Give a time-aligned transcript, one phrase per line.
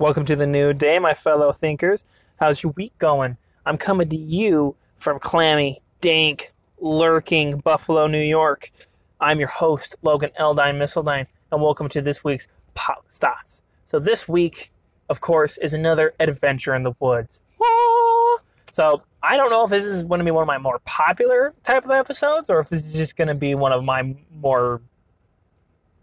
[0.00, 2.02] Welcome to the new day, my fellow thinkers.
[2.40, 3.36] How's your week going?
[3.64, 8.72] I'm coming to you from clammy, dank, lurking Buffalo, New York.
[9.20, 13.60] I'm your host, Logan Eldine Missildine, and welcome to this week's Pop Stats.
[13.86, 14.72] So this week,
[15.08, 17.38] of course, is another adventure in the woods.
[17.62, 18.38] Ah!
[18.72, 21.54] So I don't know if this is going to be one of my more popular
[21.62, 24.82] type of episodes, or if this is just going to be one of my more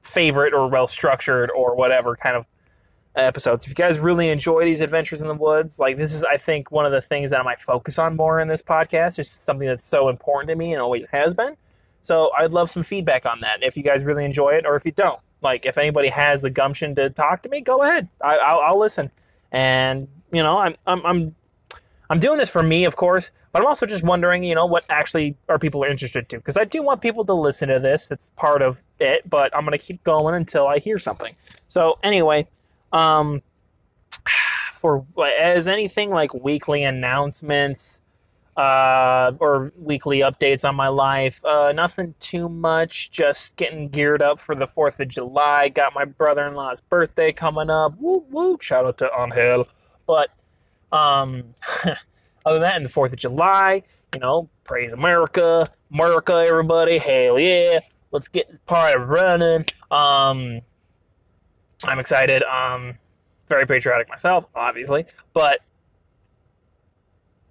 [0.01, 2.47] favorite or well structured or whatever kind of
[3.15, 3.65] episodes.
[3.65, 6.71] If you guys really enjoy these adventures in the woods, like this is, I think,
[6.71, 9.15] one of the things that I might focus on more in this podcast.
[9.15, 11.57] Just something that's so important to me and always has been.
[12.01, 13.63] So I'd love some feedback on that.
[13.63, 16.49] If you guys really enjoy it, or if you don't, like if anybody has the
[16.49, 18.07] gumption to talk to me, go ahead.
[18.21, 19.11] I, will I'll listen.
[19.51, 21.35] And you know, I'm I'm I'm
[22.09, 24.85] I'm doing this for me, of course, but I'm also just wondering, you know, what
[24.89, 26.37] actually are people interested to?
[26.37, 28.11] Because I do want people to listen to this.
[28.11, 31.35] It's part of it, but I'm gonna keep going until I hear something.
[31.67, 32.47] So anyway,
[32.91, 33.41] um,
[34.73, 35.05] for
[35.39, 38.01] as anything like weekly announcements
[38.57, 43.09] uh, or weekly updates on my life, uh, nothing too much.
[43.11, 45.69] Just getting geared up for the Fourth of July.
[45.69, 47.95] Got my brother-in-law's birthday coming up.
[47.99, 48.57] Woo woo!
[48.61, 49.67] Shout out to Angel.
[50.05, 50.29] But
[50.91, 51.55] um,
[51.85, 51.95] other
[52.45, 53.83] than that, in the Fourth of July,
[54.13, 57.79] you know, praise America, America, everybody, hell yeah!
[58.11, 59.65] Let's get this party running.
[59.89, 60.61] Um,
[61.89, 62.43] I'm excited.
[62.43, 62.97] Um,
[63.47, 65.59] very patriotic myself, obviously, but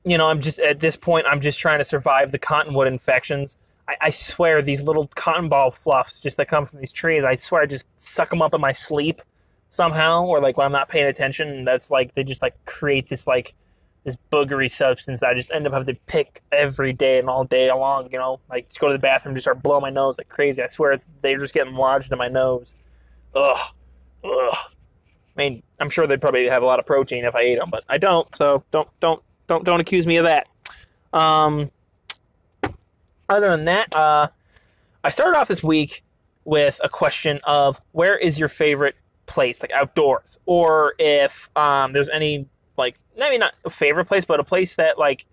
[0.04, 3.58] you know, I'm just at this point, I'm just trying to survive the cottonwood infections.
[3.86, 7.34] I, I, swear, these little cotton ball fluffs just that come from these trees, I
[7.34, 9.20] swear, I just suck them up in my sleep
[9.68, 11.64] somehow, or like when I'm not paying attention.
[11.64, 13.54] That's like they just like create this like
[14.04, 17.44] this boogery substance that I just end up having to pick every day and all
[17.44, 18.08] day long.
[18.12, 20.62] You know, like just go to the bathroom, just start blowing my nose like crazy.
[20.62, 22.74] I swear, it's they're just getting lodged in my nose.
[23.34, 23.74] Ugh.
[24.24, 24.54] Ugh.
[24.54, 27.70] I mean, I'm sure they'd probably have a lot of protein if I ate them,
[27.70, 28.34] but I don't.
[28.36, 30.48] So don't don't don't don't accuse me of that.
[31.12, 31.70] Um,
[33.28, 34.28] other than that, uh,
[35.02, 36.02] I started off this week
[36.44, 42.08] with a question of where is your favorite place, like outdoors, or if um, there's
[42.08, 45.24] any like maybe not a favorite place, but a place that like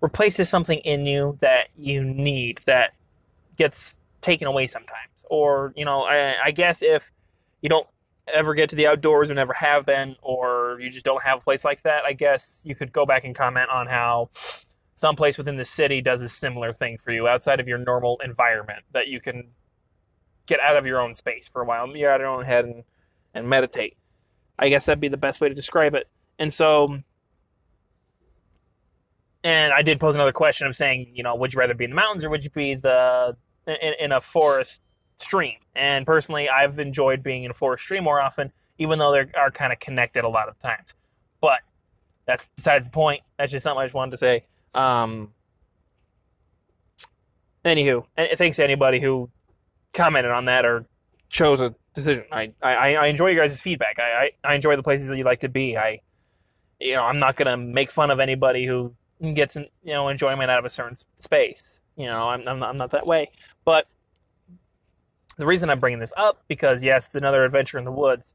[0.00, 2.94] replaces something in you that you need that
[3.56, 7.10] gets taken away sometimes, or you know, I, I guess if
[7.62, 7.86] you don't
[8.32, 11.40] ever get to the outdoors or never have been, or you just don't have a
[11.40, 14.30] place like that, I guess you could go back and comment on how
[14.94, 18.20] some place within the city does a similar thing for you outside of your normal
[18.24, 19.48] environment that you can
[20.46, 22.64] get out of your own space for a while, you're out of your own head
[22.64, 22.82] and,
[23.34, 23.96] and meditate.
[24.58, 26.08] I guess that'd be the best way to describe it.
[26.38, 26.98] And so,
[29.44, 31.90] and I did pose another question of saying, you know, would you rather be in
[31.90, 34.82] the mountains or would you be the in, in a forest
[35.16, 35.56] stream.
[35.76, 39.78] And personally, I've enjoyed being in forestry more often, even though they are kind of
[39.78, 40.94] connected a lot of times.
[41.40, 41.60] But
[42.26, 43.22] that's besides the point.
[43.38, 44.44] That's just something I just wanted to say.
[44.74, 45.32] Um,
[47.64, 48.04] anywho,
[48.36, 49.30] thanks to anybody who
[49.92, 50.86] commented on that or
[51.28, 52.24] chose a decision.
[52.30, 53.98] I, I, I enjoy your guys' feedback.
[53.98, 55.76] I, I, I enjoy the places that you like to be.
[55.76, 56.00] I,
[56.80, 58.94] you know, I'm not gonna make fun of anybody who
[59.34, 61.80] gets you know enjoyment out of a certain space.
[61.96, 63.30] You know, I'm I'm not, I'm not that way.
[63.64, 63.86] But
[65.36, 68.34] the reason I'm bringing this up because yes, it's another adventure in the woods.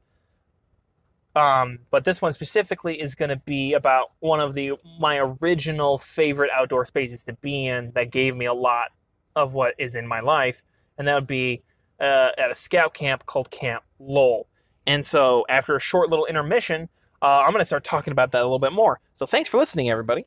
[1.34, 5.98] Um, but this one specifically is going to be about one of the my original
[5.98, 8.88] favorite outdoor spaces to be in that gave me a lot
[9.34, 10.62] of what is in my life,
[10.98, 11.62] and that would be
[12.00, 14.46] uh, at a scout camp called Camp Loll.
[14.86, 16.88] And so, after a short little intermission,
[17.22, 19.00] uh, I'm going to start talking about that a little bit more.
[19.14, 20.26] So, thanks for listening, everybody.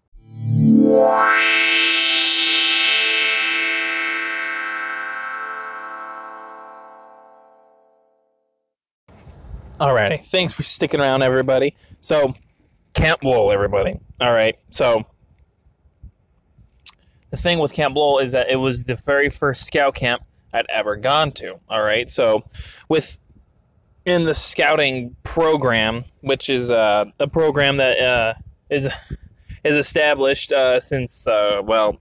[9.79, 10.23] Alrighty.
[10.23, 11.75] Thanks for sticking around, everybody.
[11.99, 12.33] So,
[12.95, 13.99] Camp Loll, everybody.
[14.21, 14.57] All right.
[14.69, 15.05] So,
[17.31, 20.65] the thing with Camp Loll is that it was the very first scout camp I'd
[20.69, 21.59] ever gone to.
[21.67, 22.09] All right.
[22.09, 22.43] So,
[22.87, 23.19] with
[24.05, 28.33] in the scouting program, which is uh, a program that uh,
[28.69, 28.85] is
[29.65, 31.99] is established uh, since uh, well,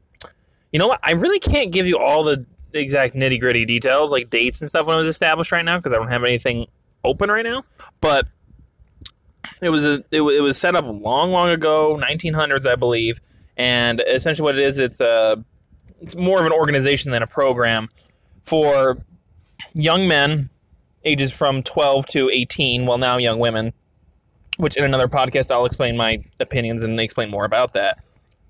[0.70, 1.00] you know what?
[1.02, 4.87] I really can't give you all the exact nitty gritty details, like dates and stuff
[4.87, 6.66] when it was established right now, because I don't have anything
[7.04, 7.64] open right now,
[8.00, 8.26] but
[9.60, 13.20] it was a it, it was set up long, long ago, 1900s, I believe,
[13.56, 15.42] and essentially what it is, it's a
[16.00, 17.88] it's more of an organization than a program
[18.42, 18.98] for
[19.72, 20.50] young men
[21.04, 23.72] ages from 12 to 18, well now young women,
[24.56, 28.02] which in another podcast I'll explain my opinions and explain more about that.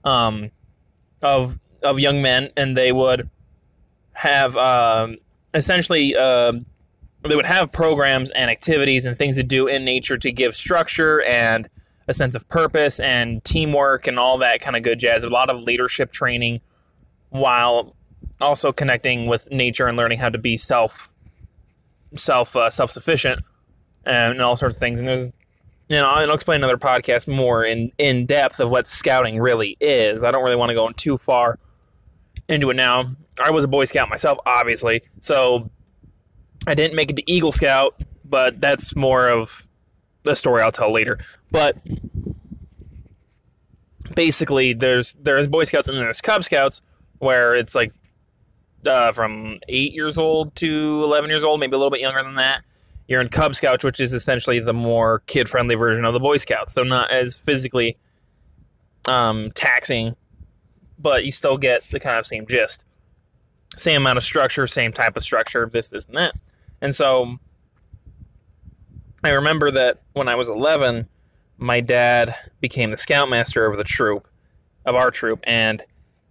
[0.05, 0.51] Um,
[1.23, 3.29] of of young men, and they would
[4.13, 5.17] have um,
[5.53, 6.53] essentially uh,
[7.29, 11.23] they would have programs and activities and things to do in nature to give structure
[11.23, 11.69] and
[12.07, 15.25] a sense of purpose and teamwork and all that kind of good jazz.
[15.25, 16.61] A lot of leadership training
[17.31, 17.97] while
[18.41, 21.15] also connecting with nature and learning how to be self
[22.17, 23.43] self uh, self sufficient
[24.05, 24.99] and all sorts of things.
[24.99, 25.33] And there's
[25.89, 30.25] you know, I'll explain another podcast more in in depth of what scouting really is.
[30.25, 31.59] I don't really want to go too far
[32.49, 33.15] into it now.
[33.43, 35.71] I was a Boy Scout myself, obviously, so
[36.67, 39.69] I didn't make it to Eagle Scout, but that's more of
[40.23, 41.19] the story I'll tell later.
[41.51, 41.77] But
[44.15, 46.81] basically, there's there's Boy Scouts and there's Cub Scouts,
[47.19, 47.93] where it's like
[48.87, 52.37] uh, from eight years old to eleven years old, maybe a little bit younger than
[52.37, 52.63] that.
[53.07, 56.39] You're in Cub Scouts, which is essentially the more kid friendly version of the Boy
[56.39, 57.99] Scouts, so not as physically
[59.07, 60.17] um, taxing,
[60.99, 62.87] but you still get the kind of same gist.
[63.77, 66.35] Same amount of structure, same type of structure, this, this, and that.
[66.81, 67.39] And so
[69.23, 71.09] I remember that when I was 11,
[71.57, 74.29] my dad became the scoutmaster of the troop,
[74.85, 75.83] of our troop, and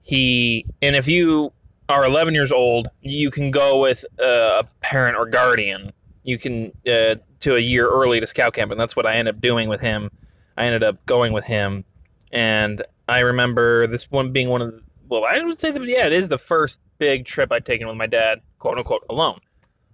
[0.02, 1.54] he, and if you
[1.90, 5.92] are 11 years old, you can go with a parent or guardian.
[6.24, 9.36] You can uh, to a year early to scout camp, and that's what I ended
[9.36, 10.10] up doing with him.
[10.56, 11.84] I ended up going with him,
[12.32, 16.06] and I remember this one being one of the, well, I would say that yeah,
[16.06, 19.40] it is the first big trip I'd taken with my dad, quote unquote, alone.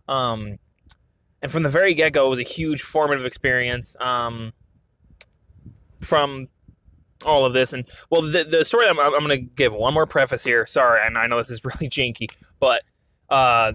[0.09, 0.57] Um,
[1.41, 3.95] and from the very get go, it was a huge formative experience.
[4.01, 4.51] Um,
[6.01, 6.47] from
[7.25, 10.06] all of this, and well, the the story I'm, I'm going to give one more
[10.06, 10.65] preface here.
[10.65, 12.27] Sorry, and I know this is really janky,
[12.59, 12.83] but
[13.29, 13.73] uh,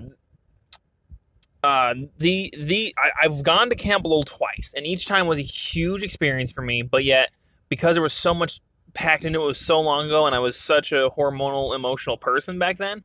[1.63, 5.43] uh, the the I, have gone to Camp Loll twice, and each time was a
[5.43, 6.83] huge experience for me.
[6.83, 7.31] But yet,
[7.69, 8.61] because there was so much
[8.93, 12.17] packed into it, it was so long ago, and I was such a hormonal, emotional
[12.17, 13.05] person back then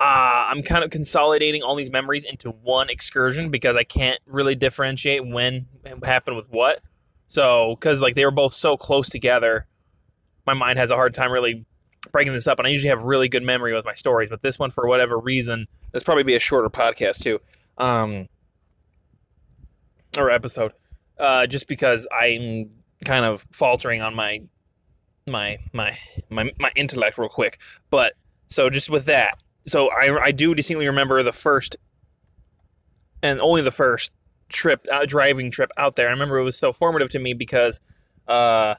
[0.00, 4.54] uh, I'm kind of consolidating all these memories into one excursion because I can't really
[4.54, 5.66] differentiate when
[6.04, 6.80] happened with what.
[7.26, 9.66] So, because like they were both so close together,
[10.46, 11.66] my mind has a hard time really
[12.12, 12.58] breaking this up.
[12.58, 15.18] And I usually have really good memory with my stories, but this one, for whatever
[15.18, 17.40] reason, this probably be a shorter podcast too,
[17.76, 18.28] um,
[20.16, 20.72] or episode,
[21.18, 22.70] uh, just because I'm
[23.04, 24.42] kind of faltering on my
[25.26, 25.98] my my
[26.30, 27.58] my my intellect real quick.
[27.90, 28.14] But
[28.48, 31.76] so just with that, so I, I do distinctly remember the first
[33.22, 34.12] and only the first
[34.48, 36.08] trip uh, driving trip out there.
[36.08, 37.80] I remember it was so formative to me because
[38.26, 38.74] uh,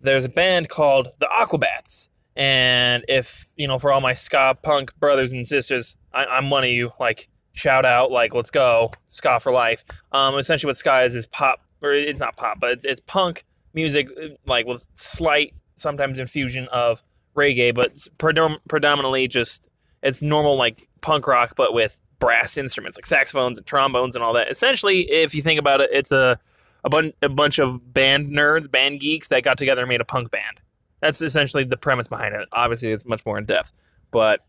[0.00, 4.98] there's a band called the Aquabats, and if you know, for all my ska punk
[4.98, 6.92] brothers and sisters, I, am one of you.
[6.98, 9.84] Like shout out, like let's go ska for life.
[10.12, 13.44] Um, essentially, what ska is is pop, or it's not pop, but it's, it's punk
[13.74, 14.08] music,
[14.46, 17.02] like with slight sometimes infusion of
[17.36, 19.68] reggae, but predom- predominantly just
[20.04, 24.32] it's normal like punk rock, but with brass instruments like saxophones and trombones and all
[24.34, 24.50] that.
[24.50, 26.38] Essentially, if you think about it, it's a
[26.84, 30.04] a, bun- a bunch of band nerds, band geeks that got together and made a
[30.04, 30.60] punk band.
[31.00, 32.46] That's essentially the premise behind it.
[32.52, 33.72] Obviously, it's much more in depth,
[34.10, 34.40] but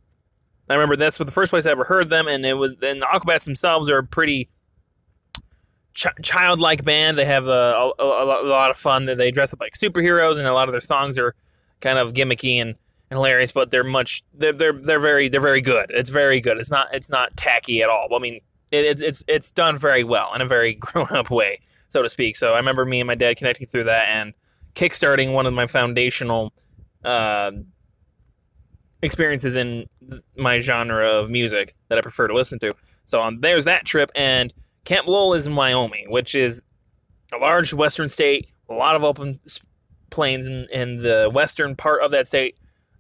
[0.69, 2.71] I remember that's the first place I ever heard them, and it was.
[2.81, 4.49] And the Aquabats themselves are a pretty
[5.93, 7.17] ch- childlike band.
[7.17, 9.05] They have a, a, a, lot of fun.
[9.05, 11.35] They dress up like superheroes, and a lot of their songs are
[11.81, 12.75] kind of gimmicky and
[13.15, 15.89] hilarious, but they're much they're they're they're very they're very good.
[15.89, 16.57] It's very good.
[16.57, 18.07] It's not it's not tacky at all.
[18.13, 18.41] I mean,
[18.71, 21.59] it, it's it's done very well in a very grown up way,
[21.89, 22.37] so to speak.
[22.37, 24.33] So I remember me and my dad connecting through that and
[24.75, 26.53] kickstarting one of my foundational
[27.03, 27.51] uh,
[29.01, 29.85] experiences in
[30.35, 32.73] my genre of music that I prefer to listen to.
[33.05, 34.53] So um, there's that trip, and
[34.83, 36.63] Camp Loll is in Wyoming, which is
[37.33, 39.39] a large western state, a lot of open
[40.09, 42.57] plains in, in the western part of that state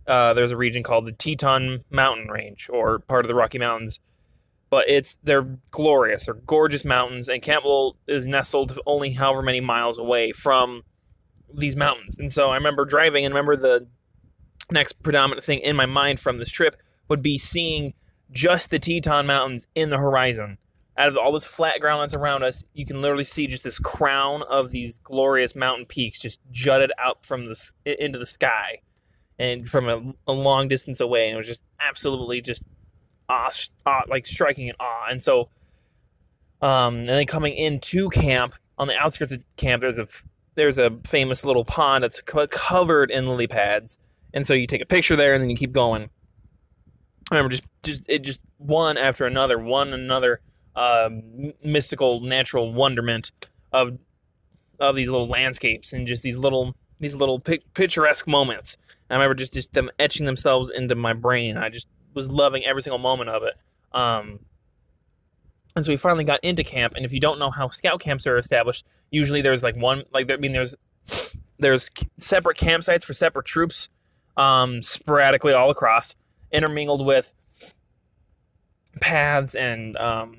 [0.07, 3.99] uh, there's a region called the Teton Mountain Range, or part of the Rocky Mountains.
[4.69, 9.61] But it's they're glorious, they're gorgeous mountains, and Camp Loll is nestled only however many
[9.61, 10.83] miles away from
[11.53, 12.19] these mountains.
[12.19, 13.87] And so I remember driving, and remember the
[14.71, 16.75] next predominant thing in my mind from this trip
[17.07, 17.93] would be seeing
[18.31, 20.57] just the Teton Mountains in the horizon.
[20.97, 23.79] Out of all this flat ground that's around us, you can literally see just this
[23.79, 28.79] crown of these glorious mountain peaks just jutted out from the into the sky
[29.39, 32.63] and from a, a long distance away, and it was just absolutely just
[33.29, 33.51] awe,
[33.85, 35.07] awe, like striking in awe.
[35.09, 35.49] And so,
[36.61, 40.07] um, and then coming into camp on the outskirts of camp, there's a
[40.55, 43.97] there's a famous little pond that's covered in lily pads,
[44.33, 46.09] and so you take a picture there, and then you keep going.
[47.31, 50.41] I remember just just it just one after another, one another
[50.75, 51.09] uh,
[51.63, 53.31] mystical natural wonderment
[53.71, 53.97] of
[54.79, 58.77] of these little landscapes and just these little these little picturesque moments.
[59.09, 61.57] I remember just just them etching themselves into my brain.
[61.57, 63.55] I just was loving every single moment of it.
[63.91, 64.39] Um,
[65.75, 66.93] and so we finally got into camp.
[66.95, 70.31] And if you don't know how scout camps are established, usually there's like one, like
[70.31, 70.75] I mean, there's
[71.59, 73.89] there's separate campsites for separate troops,
[74.37, 76.15] um, sporadically all across,
[76.51, 77.33] intermingled with
[79.01, 80.37] paths and um,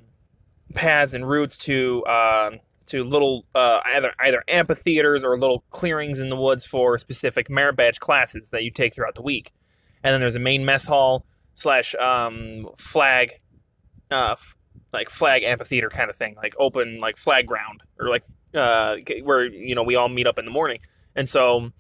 [0.75, 2.51] paths and routes to uh,
[2.87, 7.77] to little uh, either either amphitheaters or little clearings in the woods for specific merit
[7.77, 9.53] badge classes that you take throughout the week.
[10.03, 13.41] And then there's a main mess hall slash um, flag,
[14.11, 14.57] uh, f-
[14.93, 18.23] like flag amphitheater kind of thing, like open like flag ground or like
[18.55, 20.79] uh, where you know we all meet up in the morning.
[21.15, 21.71] And so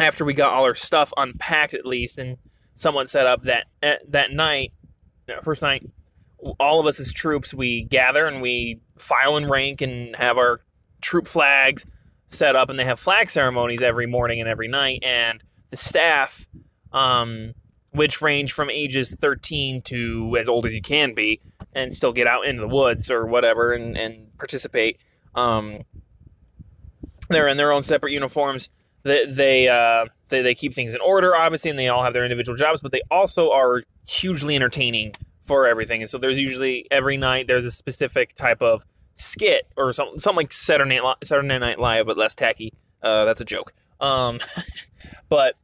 [0.00, 2.36] after we got all our stuff unpacked at least, and
[2.74, 4.72] someone set up that eh, that night,
[5.42, 5.88] first night,
[6.58, 10.60] all of us as troops we gather and we file and rank and have our
[11.00, 11.86] troop flags
[12.26, 16.46] set up, and they have flag ceremonies every morning and every night, and the staff.
[16.92, 17.54] Um,
[17.94, 21.40] which range from ages 13 to as old as you can be
[21.74, 24.98] and still get out into the woods or whatever and, and participate.
[25.36, 25.82] Um,
[27.28, 28.68] they're in their own separate uniforms.
[29.04, 32.24] They they, uh, they they keep things in order, obviously, and they all have their
[32.24, 32.80] individual jobs.
[32.80, 36.02] But they also are hugely entertaining for everything.
[36.02, 38.84] And so there's usually every night there's a specific type of
[39.14, 42.72] skit or something, something like Saturday Night, Saturday Night Live, but less tacky.
[43.02, 43.72] Uh, that's a joke.
[44.00, 44.40] Um,
[45.28, 45.54] but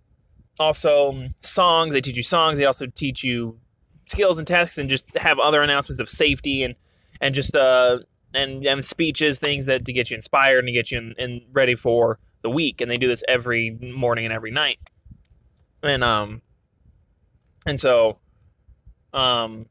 [0.60, 1.94] also songs.
[1.94, 2.58] They teach you songs.
[2.58, 3.58] They also teach you
[4.06, 6.74] skills and tasks, and just have other announcements of safety and
[7.20, 7.98] and just uh
[8.34, 11.42] and and speeches, things that to get you inspired and to get you in, in
[11.52, 12.80] ready for the week.
[12.80, 14.78] And they do this every morning and every night.
[15.82, 16.42] And um
[17.66, 18.18] and so
[19.12, 19.66] um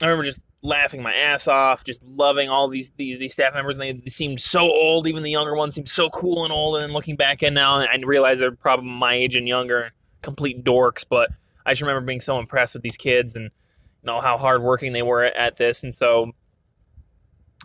[0.00, 3.76] I remember just laughing my ass off, just loving all these these, these staff members,
[3.76, 5.06] and they, they, seemed so old.
[5.06, 6.82] Even the younger ones seemed so cool and old.
[6.82, 11.04] And looking back in now, I realize they're probably my age and younger, complete dorks.
[11.08, 11.30] But
[11.64, 15.02] I just remember being so impressed with these kids and you know how hardworking they
[15.02, 15.82] were at this.
[15.82, 16.32] And so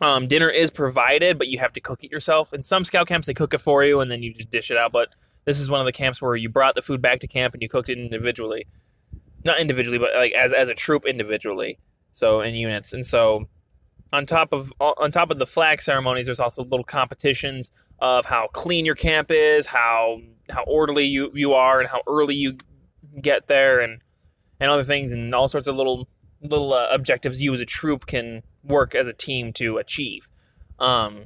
[0.02, 2.54] um, dinner is provided, but you have to cook it yourself.
[2.54, 4.78] In some scout camps, they cook it for you and then you just dish it
[4.78, 4.92] out.
[4.92, 5.10] But
[5.46, 7.62] this is one of the camps where you brought the food back to camp and
[7.62, 8.68] you cooked it individually,
[9.44, 11.80] not individually, but like as as a troop individually.
[12.14, 13.48] So in units, and so
[14.12, 18.48] on top of on top of the flag ceremonies, there's also little competitions of how
[18.48, 22.58] clean your camp is, how how orderly you you are, and how early you
[23.22, 24.02] get there, and
[24.60, 26.08] and other things, and all sorts of little
[26.42, 30.30] little uh, objectives you as a troop can work as a team to achieve.
[30.80, 31.26] Um,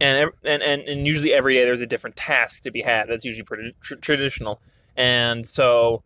[0.00, 3.08] and, and and and usually every day there's a different task to be had.
[3.08, 4.60] That's usually pretty tr- traditional.
[4.96, 6.02] And so,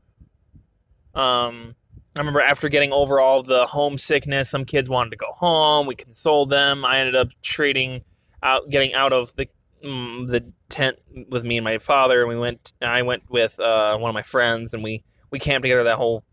[1.15, 1.75] um,
[2.17, 5.87] I remember after getting over all the homesickness, some kids wanted to go home.
[5.87, 6.85] We consoled them.
[6.85, 8.03] I ended up trading
[8.43, 9.49] out, getting out of the
[9.85, 12.21] mm, the tent with me and my father.
[12.21, 12.73] And we went.
[12.83, 16.25] I went with uh, one of my friends, and we we camped together that whole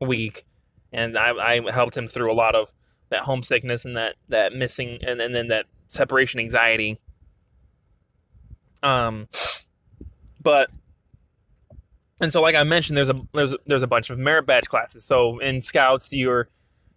[0.00, 0.44] week
[0.92, 2.72] and I, I helped him through a lot of
[3.10, 6.98] that homesickness and that that missing and, and then that separation anxiety.
[8.82, 9.28] Um,
[10.42, 10.70] but
[12.20, 14.66] and so like I mentioned, there's a there's a, there's a bunch of merit badge
[14.66, 15.04] classes.
[15.04, 16.48] So in Scouts, you're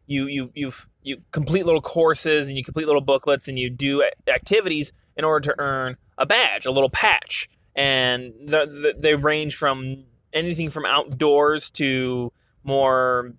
[0.07, 0.71] you you you
[1.03, 5.51] you complete little courses and you complete little booklets and you do activities in order
[5.51, 10.85] to earn a badge, a little patch, and the, the, they range from anything from
[10.85, 12.31] outdoors to
[12.63, 13.33] more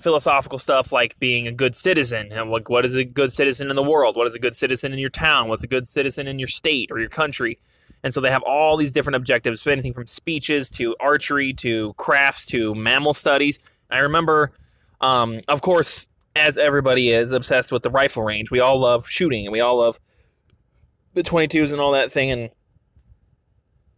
[0.00, 2.32] philosophical stuff like being a good citizen.
[2.32, 4.16] And like what is a good citizen in the world?
[4.16, 5.48] What is a good citizen in your town?
[5.48, 7.58] What's a good citizen in your state or your country
[8.02, 12.46] and so they have all these different objectives anything from speeches to archery to crafts
[12.46, 13.58] to mammal studies
[13.90, 14.52] i remember
[15.00, 19.46] um, of course as everybody is obsessed with the rifle range we all love shooting
[19.46, 19.98] and we all love
[21.14, 22.50] the 22s and all that thing and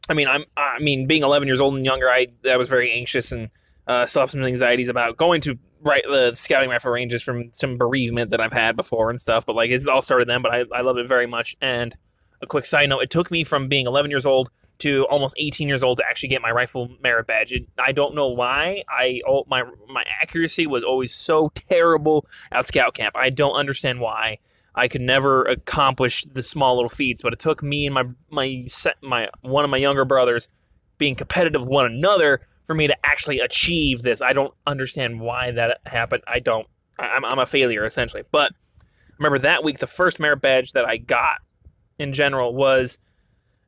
[0.09, 2.91] i mean i'm i mean being 11 years old and younger i i was very
[2.93, 3.51] anxious and
[3.87, 7.77] uh, still have some anxieties about going to right the scouting rifle ranges from some
[7.77, 9.45] bereavement that I've had before and stuff.
[9.47, 10.43] But like it's all started then.
[10.43, 11.57] But I I love it very much.
[11.61, 11.97] And
[12.43, 15.69] a quick side note: it took me from being 11 years old to almost 18
[15.69, 17.55] years old to actually get my rifle merit badge.
[17.79, 18.83] I don't know why.
[18.89, 23.15] I oh, my my accuracy was always so terrible at scout camp.
[23.17, 24.39] I don't understand why.
[24.75, 28.67] I could never accomplish the small little feats, but it took me and my my
[29.03, 30.49] my one of my younger brothers
[30.99, 34.23] being competitive with one another for me to actually achieve this.
[34.23, 36.23] I don't understand why that happened.
[36.27, 36.67] I don't.
[36.99, 38.23] I'm, I'm a failure essentially.
[38.31, 38.53] But
[39.19, 41.39] remember that week, the first merit badge that I got
[42.03, 42.99] in general was,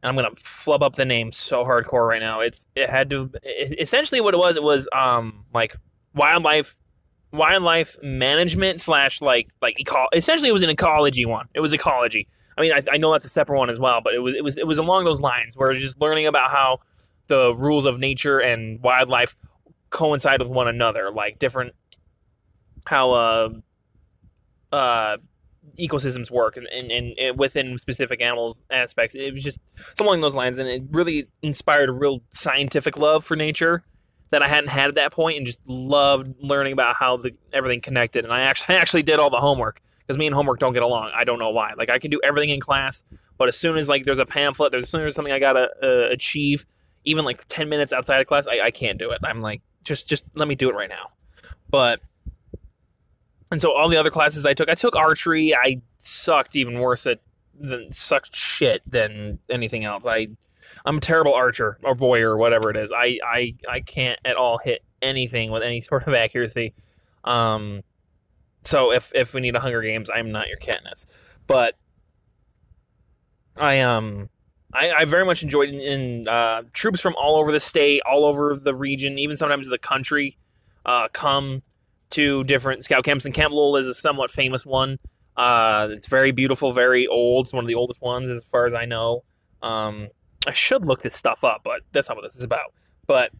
[0.02, 2.40] and I'm gonna flub up the name so hardcore right now.
[2.40, 4.56] It's it had to essentially what it was.
[4.56, 5.76] It was um like
[6.14, 6.76] wildlife
[7.32, 11.48] wildlife management slash like like eco- essentially it was an ecology one.
[11.54, 12.28] It was ecology.
[12.56, 14.44] I mean, I, I know that's a separate one as well, but it was it
[14.44, 16.80] was it was along those lines where just learning about how
[17.26, 19.34] the rules of nature and wildlife
[19.90, 21.74] coincide with one another, like different
[22.86, 23.48] how uh,
[24.72, 25.16] uh,
[25.78, 29.14] ecosystems work and, and, and within specific animals aspects.
[29.14, 29.58] It was just
[29.94, 33.84] something along those lines, and it really inspired a real scientific love for nature
[34.30, 37.80] that I hadn't had at that point, and just loved learning about how the everything
[37.80, 38.24] connected.
[38.24, 40.82] And I actually I actually did all the homework because me and homework don't get
[40.82, 41.10] along.
[41.14, 41.72] I don't know why.
[41.76, 43.04] Like I can do everything in class,
[43.38, 45.38] but as soon as like there's a pamphlet, there's as soon as there's something I
[45.38, 46.66] gotta uh, achieve,
[47.04, 49.18] even like ten minutes outside of class, I, I can't do it.
[49.24, 51.10] I'm like just just let me do it right now.
[51.70, 52.00] But
[53.54, 55.54] and so all the other classes I took, I took archery.
[55.54, 57.20] I sucked even worse at
[57.56, 60.04] than sucked shit than anything else.
[60.04, 60.26] I
[60.84, 62.90] I'm a terrible archer or boy or whatever it is.
[62.90, 66.74] I I I can't at all hit anything with any sort of accuracy.
[67.22, 67.82] Um,
[68.62, 71.06] so if if we need a Hunger Games, I'm not your Katniss.
[71.46, 71.78] But
[73.56, 74.30] I um
[74.72, 78.24] I, I very much enjoyed in, in uh, troops from all over the state, all
[78.24, 80.38] over the region, even sometimes the country,
[80.84, 81.62] uh, come
[82.14, 84.98] to different scout camps, and Camp Loll is a somewhat famous one.
[85.36, 87.46] Uh, it's very beautiful, very old.
[87.46, 89.24] It's one of the oldest ones, as far as I know.
[89.62, 90.08] Um,
[90.46, 92.72] I should look this stuff up, but that's not what this is about.
[93.06, 93.30] But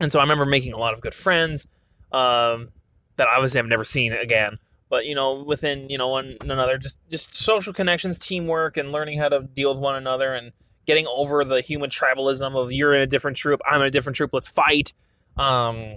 [0.00, 1.66] and so I remember making a lot of good friends
[2.12, 2.70] um,
[3.16, 4.58] that I obviously I've never seen again.
[4.90, 9.18] But you know, within you know one another, just just social connections, teamwork, and learning
[9.18, 10.52] how to deal with one another, and
[10.86, 14.16] getting over the human tribalism of you're in a different troop, I'm in a different
[14.16, 14.92] troop, let's fight.
[15.36, 15.96] Um,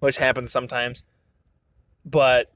[0.00, 1.02] which happens sometimes.
[2.04, 2.52] But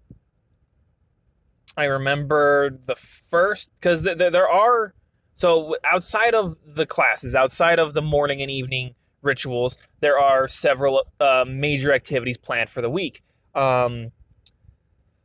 [1.76, 4.94] I remember the first because th- th- there are
[5.34, 11.04] so outside of the classes, outside of the morning and evening rituals, there are several
[11.20, 13.22] uh, major activities planned for the week.
[13.54, 14.12] Um,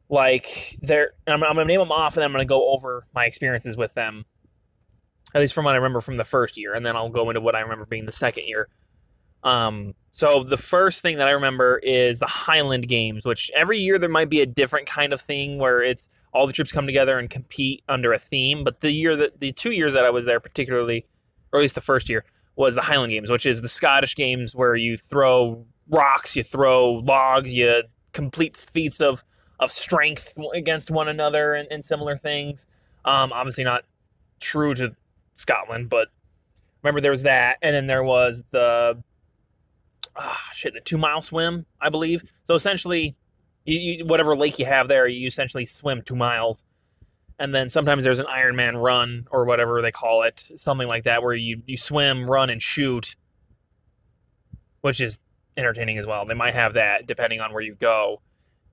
[0.10, 3.78] like there, I'm, I'm, gonna name them off, and I'm gonna go over my experiences
[3.78, 4.26] with them,
[5.36, 7.42] at least from what I remember from the first year, and then I'll go into
[7.42, 8.68] what I remember being the second year.
[9.44, 13.98] Um, so the first thing that I remember is the Highland Games, which every year
[13.98, 17.18] there might be a different kind of thing where it's all the troops come together
[17.18, 18.64] and compete under a theme.
[18.64, 21.06] But the year that the two years that I was there, particularly,
[21.54, 24.54] or at least the first year, was the Highland Games, which is the Scottish games
[24.56, 29.24] where you throw rocks, you throw logs, you complete feats of
[29.60, 32.68] of strength against one another and, and similar things.
[33.06, 33.84] Um, obviously not
[34.40, 34.96] true to
[35.34, 36.08] Scotland, but
[36.82, 39.02] remember there was that, and then there was the
[40.20, 42.24] ah, shit, the two mile swim, I believe.
[42.44, 43.16] So essentially,
[43.66, 46.64] you, you, whatever lake you have there, you essentially swim two miles.
[47.40, 51.24] And then sometimes there's an Ironman run or whatever they call it, something like that,
[51.24, 53.16] where you, you swim, run, and shoot,
[54.82, 55.18] which is
[55.56, 56.26] entertaining as well.
[56.26, 58.22] They might have that depending on where you go.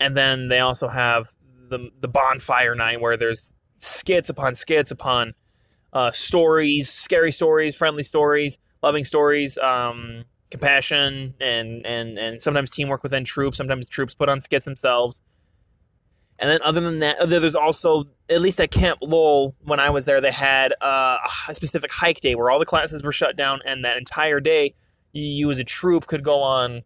[0.00, 1.28] And then they also have
[1.68, 5.34] the, the bonfire night where there's skits upon skits upon
[5.92, 13.02] uh, stories, scary stories, friendly stories, loving stories, um, compassion and and and sometimes teamwork
[13.02, 13.56] within troops.
[13.56, 15.20] Sometimes troops put on skits themselves.
[16.38, 20.04] And then other than that, there's also at least at Camp Loll when I was
[20.04, 21.16] there, they had uh,
[21.48, 24.74] a specific hike day where all the classes were shut down, and that entire day,
[25.12, 26.82] you as a troop could go on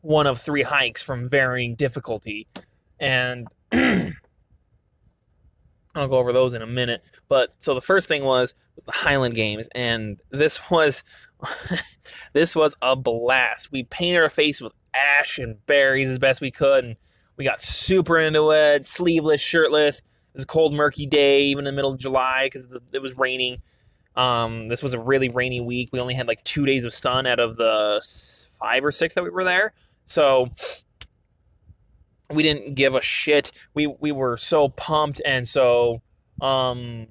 [0.00, 2.46] one of three hikes from varying difficulty,
[3.00, 4.12] and I'll
[6.06, 7.02] go over those in a minute.
[7.28, 11.02] But so the first thing was was the Highland Games, and this was
[12.32, 13.70] this was a blast.
[13.72, 16.96] We painted our face with ash and berries as best we could, and
[17.36, 18.84] we got super into it.
[18.84, 19.98] Sleeveless, shirtless.
[19.98, 23.16] It was a cold, murky day, even in the middle of July because it was
[23.16, 23.58] raining.
[24.16, 25.90] Um, this was a really rainy week.
[25.92, 28.02] We only had like two days of sun out of the
[28.58, 29.72] five or six that we were there,
[30.04, 30.50] so
[32.30, 33.52] we didn't give a shit.
[33.74, 36.02] We we were so pumped, and so
[36.40, 37.06] um,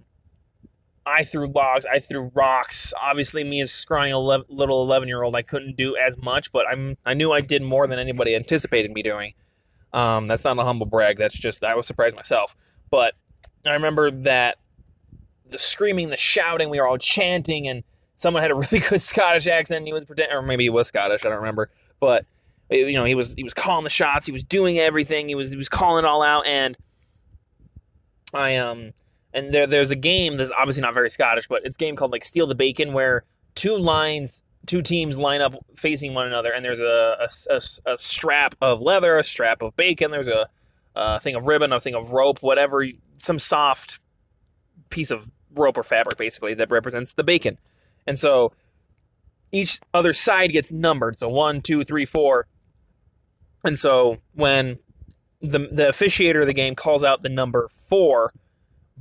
[1.07, 2.93] I threw logs, I threw rocks.
[3.01, 6.97] Obviously, me as scrawny little eleven year old, I couldn't do as much, but I'm
[7.05, 9.33] I knew I did more than anybody anticipated me doing.
[9.93, 11.17] Um, that's not a humble brag.
[11.17, 12.55] That's just I was surprised myself.
[12.91, 13.13] But
[13.65, 14.57] I remember that
[15.49, 17.83] the screaming, the shouting, we were all chanting, and
[18.15, 19.77] someone had a really good Scottish accent.
[19.77, 21.25] And he was pretending, or maybe he was Scottish.
[21.25, 22.25] I don't remember, but
[22.69, 24.25] you know he was he was calling the shots.
[24.25, 25.29] He was doing everything.
[25.29, 26.77] He was he was calling it all out, and
[28.33, 28.91] I um
[29.37, 32.11] and there there's a game that's obviously not very Scottish, but it's a game called
[32.11, 33.23] like Steal the Bacon where
[33.53, 37.97] two lines, two teams line up facing one another, and there's a a, a, a
[37.97, 40.49] strap of leather, a strap of bacon, there's a,
[40.95, 42.83] a thing of ribbon, a thing of rope, whatever,
[43.17, 43.99] some soft
[44.89, 47.59] piece of rope or fabric basically that represents the bacon,
[48.07, 48.51] and so
[49.51, 52.47] each other side gets numbered, so one, two, three, four,
[53.63, 54.79] and so when
[55.41, 58.33] the the officiator of the game calls out the number four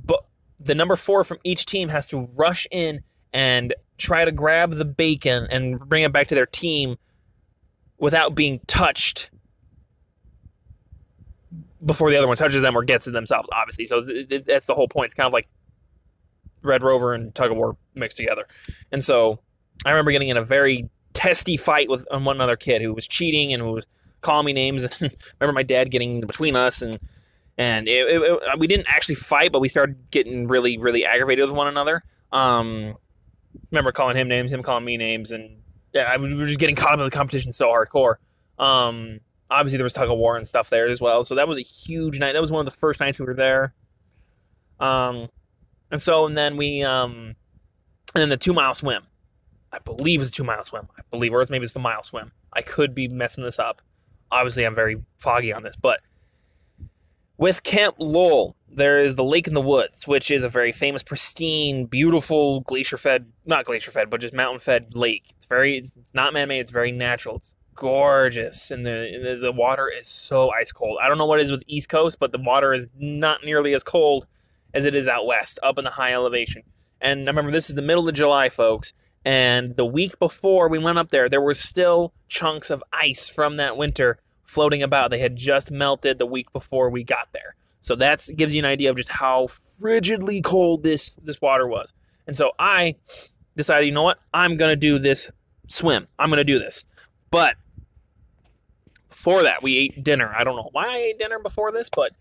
[0.03, 0.26] but
[0.59, 3.01] the number four from each team has to rush in
[3.33, 6.97] and try to grab the bacon and bring it back to their team
[7.97, 9.29] without being touched
[11.85, 13.85] before the other one touches them or gets it themselves, obviously.
[13.85, 15.05] So that's the whole point.
[15.05, 15.47] It's kind of like
[16.61, 18.47] Red Rover and Tug of War mixed together.
[18.91, 19.39] And so
[19.85, 23.07] I remember getting in a very testy fight with um, one other kid who was
[23.07, 23.87] cheating and who was
[24.21, 24.83] calling me names.
[24.99, 26.99] And remember my dad getting between us and
[27.57, 31.45] and it, it, it, we didn't actually fight, but we started getting really really aggravated
[31.45, 32.03] with one another.
[32.31, 32.95] Um,
[33.71, 35.61] remember calling him names, him calling me names, and
[35.93, 38.15] yeah, we were just getting caught up in the competition so hardcore.
[38.59, 41.25] Um, obviously there was tug of war and stuff there as well.
[41.25, 42.33] So that was a huge night.
[42.33, 43.73] That was one of the first nights we were there.
[44.79, 45.29] Um,
[45.91, 47.35] and so and then we um,
[48.13, 49.03] and then the two mile swim.
[49.71, 50.87] I believe it's a two mile swim.
[50.97, 52.31] I believe, or maybe it's the mile swim.
[52.53, 53.81] I could be messing this up.
[54.31, 56.01] Obviously, I'm very foggy on this, but
[57.37, 61.03] with Camp Loll, there is the Lake in the Woods, which is a very famous,
[61.03, 65.33] pristine, beautiful glacier-fed, not glacier-fed, but just mountain-fed lake.
[65.35, 66.59] It's very, it's, it's not man-made.
[66.59, 67.37] It's very natural.
[67.37, 70.97] It's gorgeous, and the, the the water is so ice cold.
[71.01, 73.73] I don't know what it is with East Coast, but the water is not nearly
[73.73, 74.25] as cold
[74.73, 76.63] as it is out west, up in the high elevation.
[76.99, 80.79] And I remember this is the middle of July, folks, and the week before we
[80.79, 85.11] went up there, there were still chunks of ice from that winter floating about.
[85.11, 87.55] They had just melted the week before we got there.
[87.81, 91.93] So that gives you an idea of just how frigidly cold this this water was.
[92.25, 92.95] And so I
[93.55, 94.19] decided, you know what?
[94.33, 95.29] I'm going to do this
[95.67, 96.07] swim.
[96.17, 96.83] I'm going to do this.
[97.29, 97.55] But
[99.09, 100.33] before that, we ate dinner.
[100.35, 102.13] I don't know why I ate dinner before this, but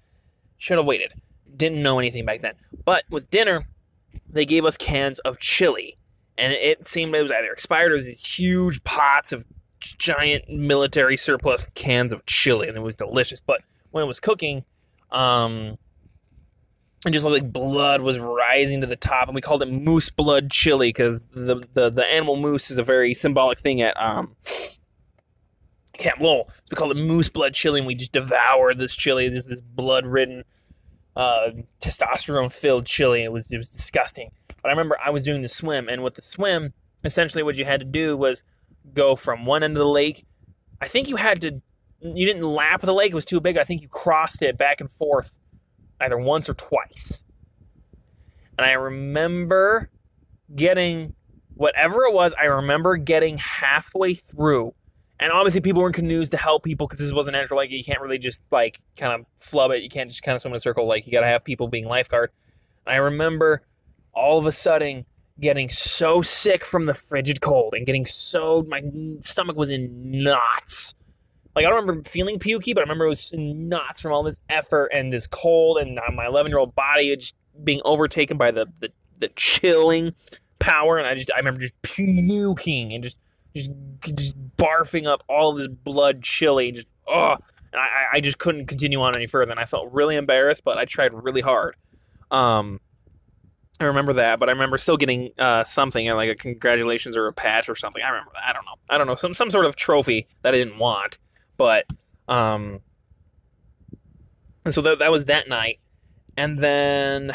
[0.59, 1.13] should have waited.
[1.57, 2.55] Didn't know anything back then.
[2.85, 3.67] But with dinner,
[4.29, 5.99] they gave us cans of chili.
[6.39, 9.47] And it seemed it was either expired or these huge pots of
[9.93, 13.41] giant military surplus cans of chili, and it was delicious.
[13.41, 14.65] But when it was cooking,
[15.11, 15.79] um,
[17.05, 20.11] and just looked like blood was rising to the top, and we called it moose
[20.11, 24.35] blood chili because the, the the animal moose is a very symbolic thing at um
[25.97, 26.49] Camp Loll.
[26.49, 29.29] So we called it moose blood chili, and we just devoured this chili.
[29.29, 30.45] This this blood ridden,
[31.15, 33.23] uh, testosterone filled chili.
[33.23, 34.31] It was it was disgusting.
[34.63, 36.73] But I remember I was doing the swim, and with the swim,
[37.05, 38.43] essentially what you had to do was
[38.95, 40.27] go from one end of the lake.
[40.81, 41.61] I think you had to.
[42.01, 43.57] You didn't lap the lake; it was too big.
[43.57, 45.39] I think you crossed it back and forth,
[46.01, 47.25] either once or twice.
[48.59, 49.91] And I remember
[50.55, 51.15] getting
[51.55, 52.35] whatever it was.
[52.39, 54.75] I remember getting halfway through
[55.19, 57.71] and obviously people were in canoes to help people because this was a natural lake.
[57.71, 59.83] You can't really just like kind of flub it.
[59.83, 60.87] You can't just kind of swim in a circle.
[60.87, 62.31] Like you got to have people being lifeguard.
[62.87, 63.63] I remember
[64.13, 65.07] all of a sudden
[65.41, 68.83] getting so sick from the frigid cold and getting so my
[69.21, 70.95] stomach was in knots.
[71.55, 74.23] Like I don't remember feeling pukey, but I remember it was in knots from all
[74.23, 78.51] this effort and this cold and my 11 year old body just being overtaken by
[78.51, 80.13] the, the the chilling
[80.59, 80.99] power.
[80.99, 83.17] And I just I remember just puking and just
[83.55, 83.71] just
[84.15, 86.73] just barfing up all this blood chili.
[86.73, 87.37] Just oh,
[87.73, 89.51] and I I just couldn't continue on any further.
[89.51, 91.77] And I felt really embarrassed, but I tried really hard.
[92.31, 92.81] Um,
[93.79, 97.33] I remember that, but I remember still getting uh, something like a congratulations or a
[97.33, 98.03] patch or something.
[98.03, 98.49] I remember that.
[98.49, 98.75] I don't know.
[98.89, 101.19] I don't know some some sort of trophy that I didn't want,
[101.59, 101.85] but
[102.27, 102.81] um,
[104.65, 105.79] and so that that was that night,
[106.39, 107.33] and then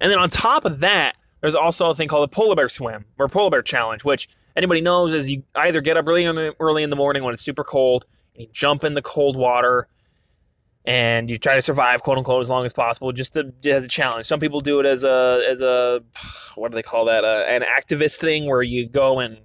[0.00, 3.04] and then on top of that, there's also a thing called a polar bear swim
[3.18, 6.24] or polar bear challenge, which anybody knows is you either get up really
[6.60, 9.86] early in the morning when it's super cold and you jump in the cold water
[10.86, 13.88] and you try to survive quote unquote as long as possible just to, as a
[13.88, 14.26] challenge.
[14.26, 16.02] Some people do it as a as a
[16.54, 17.24] what do they call that?
[17.24, 19.38] Uh, an activist thing where you go and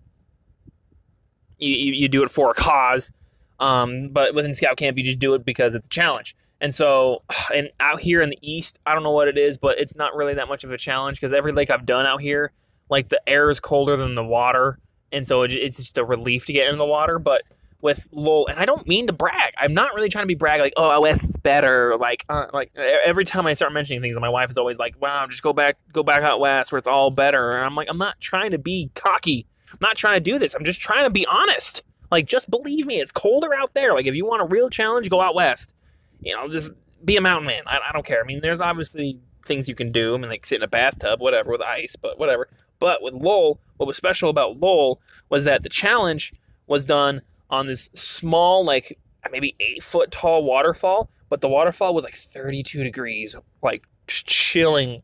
[1.58, 3.12] you, you, you do it for a cause.
[3.60, 6.36] Um, but within scout camp, you just do it because it's a challenge.
[6.60, 7.24] And so,
[7.54, 10.16] and out here in the east, I don't know what it is, but it's not
[10.16, 12.52] really that much of a challenge because every lake I've done out here,
[12.90, 14.80] like the air is colder than the water,
[15.12, 17.20] and so it's just a relief to get in the water.
[17.20, 17.44] But
[17.82, 19.54] with Loll, and I don't mean to brag.
[19.58, 21.98] I'm not really trying to be brag like, oh, West's better.
[21.98, 25.26] Like, uh, like every time I start mentioning things, my wife is always like, wow,
[25.28, 27.52] just go back, go back out west where it's all better.
[27.52, 29.46] And I'm like, I'm not trying to be cocky.
[29.72, 30.54] I'm not trying to do this.
[30.54, 31.84] I'm just trying to be honest.
[32.12, 33.94] Like, just believe me, it's colder out there.
[33.94, 35.74] Like, if you want a real challenge, go out west
[36.22, 36.72] you know, just
[37.04, 37.64] be a mountain man.
[37.66, 38.22] I, I don't care.
[38.22, 40.14] I mean, there's obviously things you can do.
[40.14, 42.48] I mean, like sit in a bathtub, whatever, with ice, but whatever.
[42.80, 46.34] But with Loll, what was special about Loll was that the challenge
[46.68, 48.98] was done on this small, like
[49.32, 55.04] maybe eight foot tall waterfall, but the waterfall was like 32 degrees, like chilling.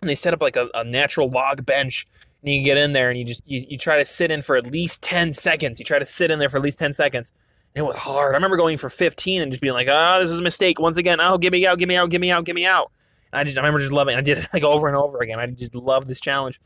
[0.00, 2.06] And they set up like a, a natural log bench,
[2.42, 4.56] and you get in there and you just you, you try to sit in for
[4.56, 5.78] at least 10 seconds.
[5.78, 7.32] You try to sit in there for at least 10 seconds
[7.74, 8.34] it was hard.
[8.34, 10.96] I remember going for 15 and just being like, "Oh, this is a mistake once
[10.96, 11.20] again.
[11.20, 12.90] Oh, get me out, get me out, get me out, get me out."
[13.32, 14.14] And I just I remember just loving.
[14.14, 14.18] It.
[14.18, 15.38] I did it like over and over again.
[15.38, 16.60] I just love this challenge.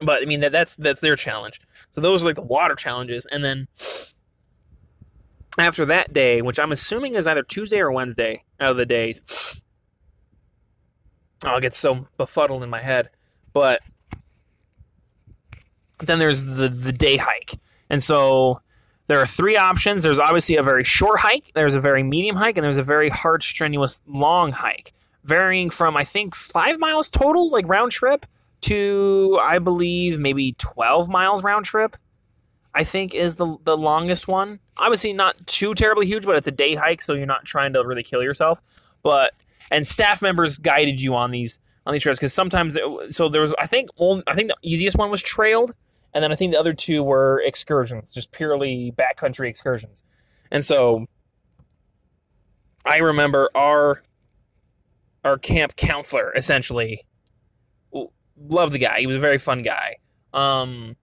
[0.00, 1.60] But I mean that that's that's their challenge.
[1.90, 3.68] So those are like the water challenges, and then
[5.58, 9.60] after that day, which I'm assuming is either Tuesday or Wednesday out of the days.
[11.44, 13.10] Oh, I'll get so befuddled in my head.
[13.52, 13.80] But
[16.00, 17.58] then there's the the day hike.
[17.90, 18.60] And so
[19.06, 20.02] there are three options.
[20.02, 23.10] There's obviously a very short hike, there's a very medium hike, and there's a very
[23.10, 24.92] hard, strenuous, long hike,
[25.24, 28.26] varying from I think five miles total, like round trip,
[28.64, 31.96] to I believe maybe 12 miles round trip.
[32.74, 34.58] I think is the the longest one.
[34.76, 37.84] Obviously not too terribly huge, but it's a day hike, so you're not trying to
[37.84, 38.60] really kill yourself.
[39.02, 39.32] But
[39.70, 43.42] and staff members guided you on these on these trips because sometimes it, so there
[43.42, 45.74] was I think only, I think the easiest one was trailed,
[46.12, 50.02] and then I think the other two were excursions, just purely backcountry excursions.
[50.50, 51.06] And so
[52.84, 54.02] I remember our
[55.24, 57.06] our camp counselor essentially
[58.36, 59.00] loved the guy.
[59.00, 59.96] He was a very fun guy.
[60.32, 60.96] Um,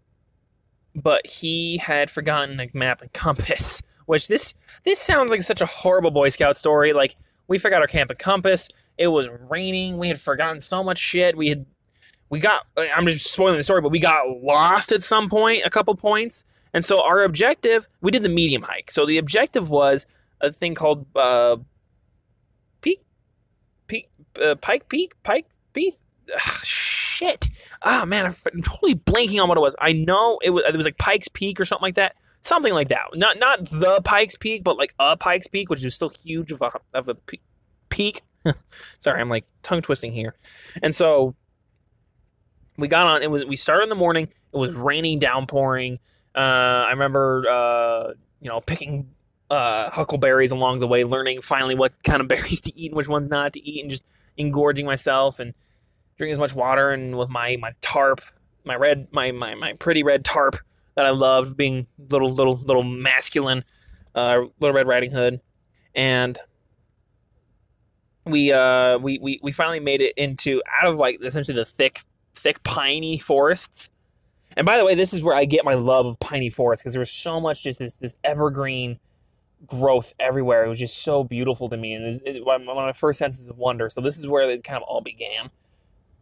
[0.95, 3.81] but he had forgotten a map and compass.
[4.05, 6.91] Which this this sounds like such a horrible Boy Scout story.
[6.91, 7.15] Like
[7.47, 8.67] we forgot our camp and compass.
[8.97, 9.97] It was raining.
[9.97, 11.37] We had forgotten so much shit.
[11.37, 11.65] We had
[12.29, 12.65] we got.
[12.77, 16.43] I'm just spoiling the story, but we got lost at some point, a couple points.
[16.73, 18.91] And so our objective, we did the medium hike.
[18.91, 20.05] So the objective was
[20.39, 21.57] a thing called uh,
[22.81, 23.03] Peak,
[23.87, 24.09] Peak,
[24.41, 25.93] uh, Pike Peak, Pike Peak.
[26.33, 26.65] Ugh,
[27.21, 27.49] shit.
[27.83, 29.75] Ah, man, I'm totally blanking on what it was.
[29.79, 30.63] I know it was.
[30.67, 32.15] It was like Pikes Peak or something like that.
[32.41, 33.05] Something like that.
[33.13, 36.61] Not not the Pikes Peak, but like a Pikes Peak, which is still huge of
[36.61, 37.15] a of a
[37.89, 38.21] peak.
[38.99, 40.35] Sorry, I'm like tongue twisting here.
[40.81, 41.35] And so
[42.77, 43.21] we got on.
[43.21, 44.27] It was we started in the morning.
[44.53, 45.99] It was raining, downpouring.
[46.33, 46.39] Uh,
[46.87, 49.09] I remember, uh, you know, picking
[49.49, 53.07] uh, huckleberries along the way, learning finally what kind of berries to eat and which
[53.07, 54.03] ones not to eat, and just
[54.37, 55.53] engorging myself and
[56.21, 56.91] drinking as much water.
[56.91, 58.21] And with my my tarp,
[58.63, 60.55] my red, my my my pretty red tarp
[60.95, 63.63] that I loved, being little little little masculine,
[64.13, 65.41] uh, little Red Riding Hood,
[65.95, 66.39] and
[68.25, 72.03] we uh we, we we finally made it into out of like essentially the thick
[72.35, 73.89] thick piney forests.
[74.55, 76.93] And by the way, this is where I get my love of piney forests because
[76.93, 78.99] there was so much just this this evergreen
[79.65, 80.65] growth everywhere.
[80.65, 83.49] It was just so beautiful to me, and it, it, one of my first senses
[83.49, 83.89] of wonder.
[83.89, 85.49] So this is where it kind of all began.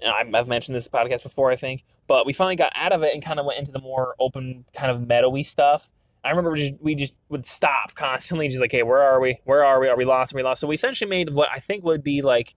[0.01, 3.13] And I've mentioned this podcast before, I think, but we finally got out of it
[3.13, 5.91] and kind of went into the more open, kind of meadowy stuff.
[6.23, 9.39] I remember we just, we just would stop constantly, just like, hey, where are we?
[9.45, 9.87] Where are we?
[9.87, 10.33] Are we lost?
[10.33, 10.61] Are we lost?
[10.61, 12.55] So we essentially made what I think would be like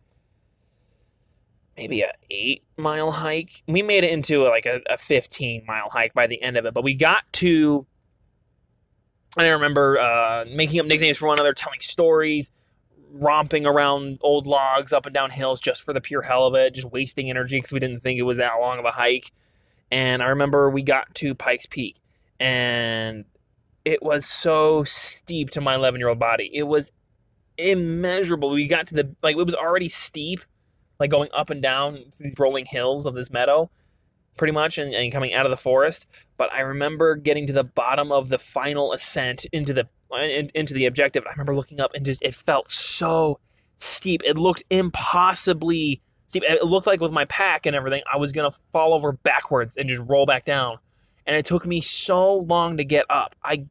[1.77, 3.63] maybe a eight mile hike.
[3.67, 6.75] We made it into like a, a 15 mile hike by the end of it,
[6.75, 7.87] but we got to.
[9.37, 12.51] I remember uh, making up nicknames for one another, telling stories,
[13.13, 16.75] romping around old logs up and down hills just for the pure hell of it,
[16.75, 19.33] just wasting energy because we didn't think it was that long of a hike.
[19.91, 21.97] And I remember we got to Pikes Peak,
[22.41, 23.25] and
[23.85, 26.51] it was so steep to my 11 year old body.
[26.53, 26.93] It was
[27.59, 28.51] immeasurable.
[28.51, 30.41] We got to the like it was already steep
[30.99, 33.69] like going up and down these rolling hills of this meadow,
[34.37, 36.07] pretty much, and, and coming out of the forest.
[36.37, 40.75] But I remember getting to the bottom of the final ascent into the in, into
[40.75, 41.25] the objective.
[41.27, 43.39] I remember looking up and just it felt so
[43.77, 44.23] steep.
[44.25, 46.43] It looked impossibly steep.
[46.47, 49.89] It looked like with my pack and everything, I was gonna fall over backwards and
[49.89, 50.79] just roll back down.
[51.27, 53.37] And it took me so long to get up.
[53.45, 53.67] I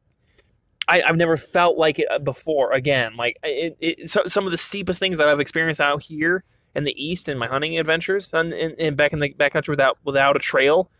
[0.88, 2.72] I, have never felt like it uh, before.
[2.72, 6.42] Again, like it, it, so, some of the steepest things that I've experienced out here
[6.74, 10.36] in the east in my hunting adventures and, in back in the backcountry without without
[10.36, 10.90] a trail,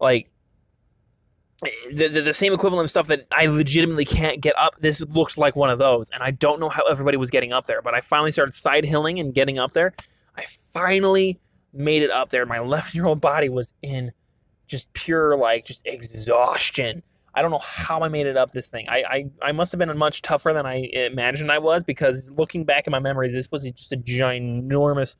[0.00, 0.30] like
[1.62, 4.74] the, the, the, same equivalent stuff that I legitimately can't get up.
[4.80, 7.66] This looked like one of those, and I don't know how everybody was getting up
[7.66, 7.80] there.
[7.80, 9.94] But I finally started side hilling and getting up there.
[10.36, 11.40] I finally
[11.72, 12.44] made it up there.
[12.46, 14.12] My 11 year old body was in
[14.66, 17.02] just pure like just exhaustion.
[17.34, 18.88] I don't know how I made it up this thing.
[18.88, 22.64] I, I, I must have been much tougher than I imagined I was because looking
[22.64, 25.16] back in my memories, this was just a ginormous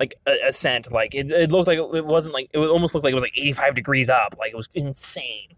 [0.00, 0.90] like ascent.
[0.90, 3.38] Like it, it looked like it wasn't like it almost looked like it was like
[3.38, 4.34] 85 degrees up.
[4.36, 5.54] Like it was insane.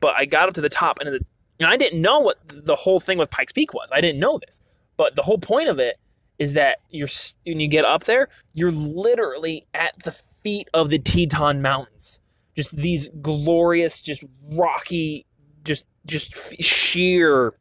[0.00, 1.20] But I got up to the top and, the,
[1.60, 3.88] and I didn't know what the whole thing with Pikes Peak was.
[3.92, 4.60] I didn't know this.
[4.96, 5.96] But the whole point of it
[6.38, 7.08] is that you're
[7.46, 12.20] when you get up there, you're literally at the feet of the Teton Mountains.
[12.54, 15.26] Just these glorious, just rocky
[15.66, 17.52] just just sheer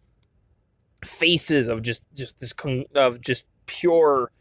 [1.03, 2.53] faces of just just this
[2.95, 4.31] of just pure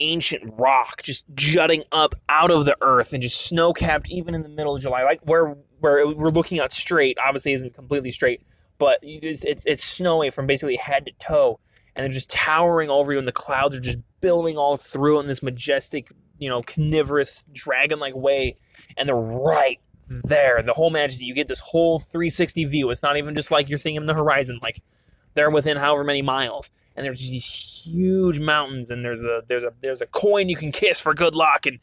[0.00, 4.42] ancient rock just jutting up out of the earth and just snow capped even in
[4.42, 8.42] the middle of July like where where we're looking out straight obviously isn't completely straight
[8.78, 11.58] but it's, it's, it's snowy from basically head to toe
[11.96, 15.26] and they're just towering over you and the clouds are just billowing all through in
[15.26, 18.56] this majestic you know carnivorous dragon like way
[18.96, 20.62] and they're right there.
[20.62, 22.90] The whole majesty, you get this whole 360 view.
[22.90, 24.58] It's not even just like you're seeing them in the horizon.
[24.62, 24.80] Like
[25.34, 29.72] they're within however many miles, and there's these huge mountains, and there's a there's a
[29.80, 31.78] there's a coin you can kiss for good luck, and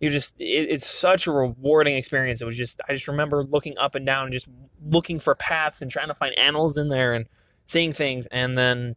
[0.00, 2.40] you just it, it's such a rewarding experience.
[2.40, 4.46] It was just I just remember looking up and down and just
[4.84, 7.26] looking for paths and trying to find animals in there and
[7.64, 8.96] seeing things, and then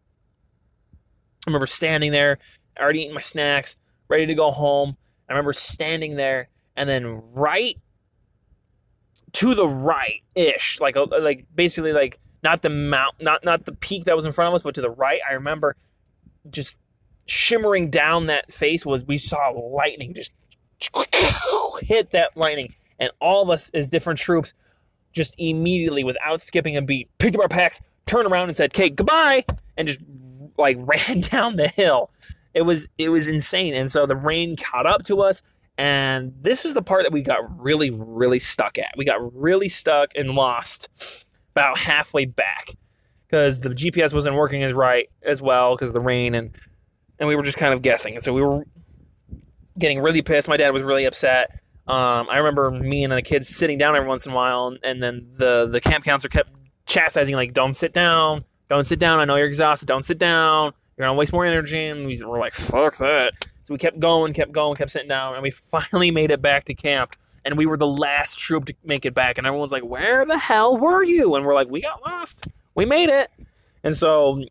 [1.48, 2.40] I remember standing there,
[2.80, 3.76] already eating my snacks,
[4.08, 4.98] ready to go home.
[5.28, 7.78] I remember standing there, and then right
[9.34, 13.74] to the right ish, like uh, like basically like not the mount, not not the
[13.74, 15.22] peak that was in front of us, but to the right.
[15.28, 15.76] I remember
[16.50, 16.78] just
[17.26, 20.32] shimmering down that face was we saw lightning just
[21.82, 24.54] hit that lightning, and all of us as different troops
[25.12, 28.90] just immediately, without skipping a beat, picked up our packs, turned around, and said, "Okay,
[28.90, 29.46] goodbye,"
[29.78, 30.00] and just
[30.58, 32.12] like ran down the hill.
[32.54, 35.42] It was it was insane, and so the rain caught up to us.
[35.78, 38.94] And this is the part that we got really, really stuck at.
[38.98, 40.90] We got really stuck and lost
[41.56, 42.76] about halfway back
[43.26, 46.52] because the GPS wasn't working as right as well because the rain and
[47.18, 48.16] and we were just kind of guessing.
[48.16, 48.66] And so we were
[49.80, 50.48] getting really pissed.
[50.48, 51.60] My dad was really upset.
[51.88, 54.80] Um, I remember me and the kids sitting down every once in a while, and,
[54.84, 56.52] and then the the camp counselor kept
[56.86, 59.20] chastising like, "Don't sit down, don't sit down.
[59.20, 59.88] I know you're exhausted.
[59.88, 60.74] Don't sit down.
[60.98, 64.34] You're gonna waste more energy." And we were like, "Fuck that." So we kept going,
[64.34, 67.16] kept going, kept sitting down, and we finally made it back to camp.
[67.46, 69.38] And we were the last troop to make it back.
[69.38, 71.36] And everyone's like, Where the hell were you?
[71.36, 72.48] And we're like, We got lost.
[72.76, 73.32] We made it.
[73.84, 74.44] And so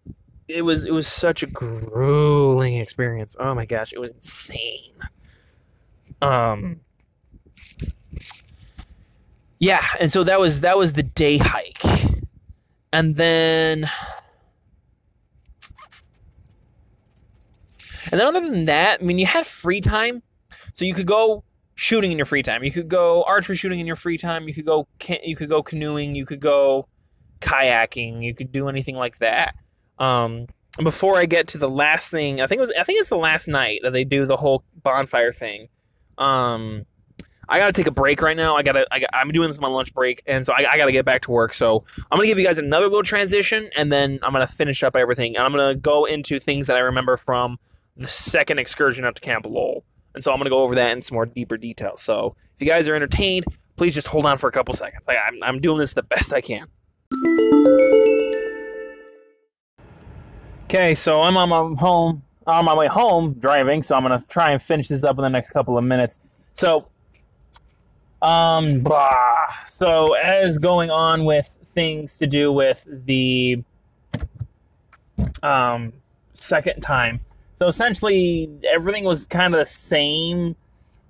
[0.49, 3.37] it was it was such a grueling experience.
[3.39, 4.95] Oh my gosh, it was insane.
[6.23, 6.81] Um
[9.59, 11.83] Yeah, and so that was that was the day hike.
[12.93, 13.89] And then
[18.11, 20.23] And then other than that, I mean, you had free time,
[20.73, 22.65] so you could go shooting in your free time.
[22.65, 24.49] You could go archery shooting in your free time.
[24.49, 24.89] You could go
[25.23, 26.15] you could go canoeing.
[26.15, 26.89] You could go
[27.41, 28.23] kayaking.
[28.23, 29.55] You could do anything like that.
[29.99, 30.47] Um,
[30.83, 33.17] before I get to the last thing, I think it was I think it's the
[33.17, 35.69] last night that they do the whole bonfire thing.
[36.19, 36.85] Um,
[37.49, 38.57] I gotta take a break right now.
[38.57, 40.93] I gotta I, am doing this on my lunch break, and so I, I, gotta
[40.93, 41.55] get back to work.
[41.55, 44.97] So I'm gonna give you guys another little transition, and then I'm gonna finish up
[44.97, 47.59] everything, and I'm gonna go into things that I remember from
[47.97, 49.85] the second excursion up to Camp Loll.
[50.15, 51.97] And so I'm to go over that in some more deeper detail.
[51.97, 53.45] So if you guys are entertained,
[53.77, 55.07] please just hold on for a couple seconds.
[55.07, 56.67] Like I'm, I'm doing this the best I can.
[60.65, 63.83] Okay, so I'm on my home, on my way home driving.
[63.83, 66.19] So I'm to try and finish this up in the next couple of minutes.
[66.55, 66.87] So,
[68.23, 69.13] um, blah.
[69.69, 73.63] So as going on with things to do with the
[75.43, 75.93] um
[76.35, 77.21] second time
[77.59, 80.55] so essentially, everything was kind of the same,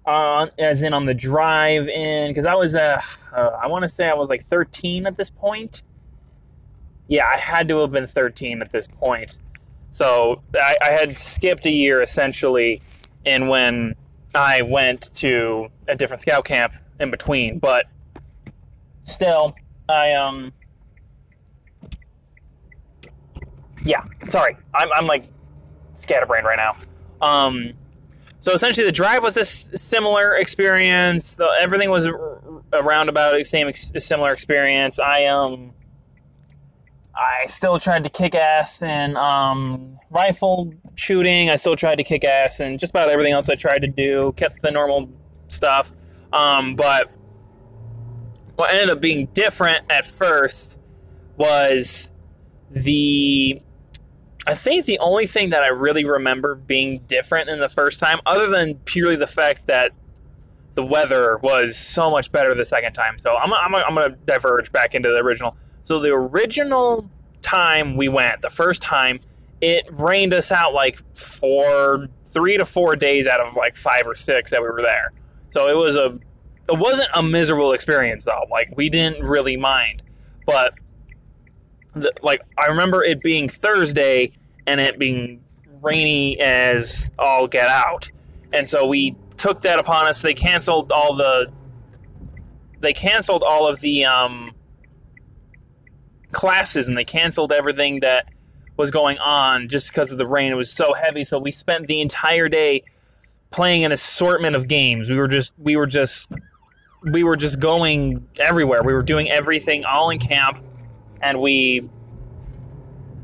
[0.07, 2.31] uh, as in on the drive in.
[2.31, 3.03] Because I was, uh,
[3.35, 5.83] uh I want to say I was like 13 at this point.
[7.07, 9.39] Yeah, I had to have been 13 at this point.
[9.91, 12.81] So I, I had skipped a year essentially,
[13.25, 13.95] and when
[14.35, 17.59] I went to a different scout camp in between.
[17.59, 17.87] But
[19.03, 19.55] still,
[19.89, 20.53] I um.
[23.85, 24.57] Yeah, sorry.
[24.75, 25.25] I'm, I'm like
[25.95, 26.77] scatterbrained right now.
[27.21, 27.73] Um,
[28.41, 31.37] so essentially, the drive was this similar experience.
[31.37, 32.07] The, everything was
[32.73, 34.99] around about the same ex- similar experience.
[34.99, 35.73] I um,
[37.19, 41.51] I still tried to kick ass in um, rifle shooting.
[41.51, 44.33] I still tried to kick ass and just about everything else I tried to do.
[44.37, 45.11] Kept the normal
[45.49, 45.91] stuff,
[46.33, 47.11] um, but
[48.55, 50.79] what ended up being different at first
[51.37, 52.13] was
[52.71, 53.63] the
[54.47, 58.21] I think the only thing that I really remember being different in the first time,
[58.25, 59.93] other than purely the fact that
[60.75, 63.19] the weather was so much better the second time.
[63.19, 65.57] So I'm, I'm, I'm going to diverge back into the original.
[65.89, 67.09] So the original
[67.41, 69.21] time we went, the first time,
[69.63, 74.15] it rained us out like four, three to four days out of like five or
[74.15, 75.15] six that we were there.
[75.49, 76.19] So it was a,
[76.71, 78.45] it wasn't a miserable experience though.
[78.51, 80.03] Like we didn't really mind,
[80.45, 80.75] but
[81.95, 84.33] the, like I remember it being Thursday
[84.67, 85.43] and it being
[85.81, 88.11] rainy as all get out,
[88.53, 90.21] and so we took that upon us.
[90.21, 91.51] They canceled all the
[92.81, 94.53] they canceled all of the um,
[96.33, 98.29] classes and they canceled everything that
[98.77, 100.53] was going on just because of the rain.
[100.53, 102.85] It was so heavy, so we spent the entire day
[103.51, 105.11] playing an assortment of games.
[105.11, 106.33] We were just we were just
[107.03, 108.83] we were just going everywhere.
[108.83, 110.63] We were doing everything all in camp
[111.21, 111.89] and we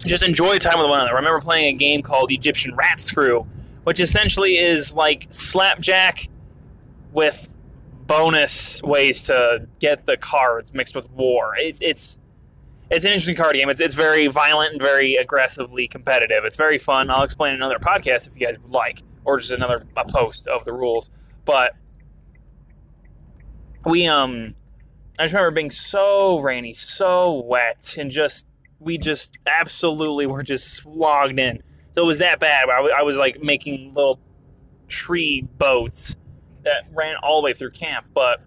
[0.04, 1.12] just enjoyed time with one another.
[1.12, 3.46] I remember playing a game called Egyptian Rat Screw,
[3.84, 6.28] which essentially is like slapjack
[7.12, 7.56] with
[8.06, 11.54] bonus ways to get the cards mixed with war.
[11.56, 12.18] It's it's
[12.90, 13.68] it's an interesting card game.
[13.68, 16.44] It's it's very violent and very aggressively competitive.
[16.44, 17.10] It's very fun.
[17.10, 20.64] I'll explain another podcast if you guys would like, or just another a post of
[20.64, 21.10] the rules.
[21.44, 21.74] But
[23.84, 24.54] we um,
[25.18, 28.48] I just remember being so rainy, so wet, and just
[28.80, 31.62] we just absolutely were just slogged in.
[31.92, 32.68] So it was that bad.
[32.68, 34.20] I was, I was like making little
[34.88, 36.16] tree boats
[36.64, 38.06] that ran all the way through camp.
[38.12, 38.42] But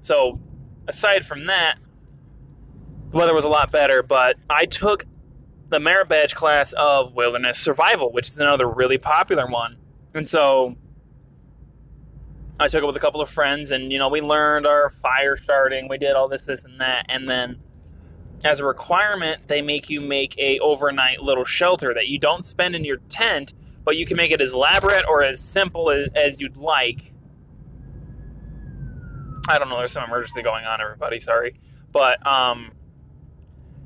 [0.00, 0.40] so
[0.88, 1.76] aside from that,
[3.10, 4.02] the weather was a lot better.
[4.02, 5.04] But I took
[5.68, 9.76] the merit badge class of wilderness survival, which is another really popular one.
[10.14, 10.76] And so
[12.58, 15.36] I took it with a couple of friends, and you know we learned our fire
[15.36, 15.88] starting.
[15.88, 17.60] We did all this, this, and that, and then
[18.44, 22.74] as a requirement, they make you make a overnight little shelter that you don't spend
[22.74, 23.54] in your tent,
[23.84, 27.12] but you can make it as elaborate or as simple as, as you'd like.
[29.48, 29.78] I don't know.
[29.78, 31.20] There's some emergency going on, everybody.
[31.20, 31.58] Sorry,
[31.92, 32.72] but um,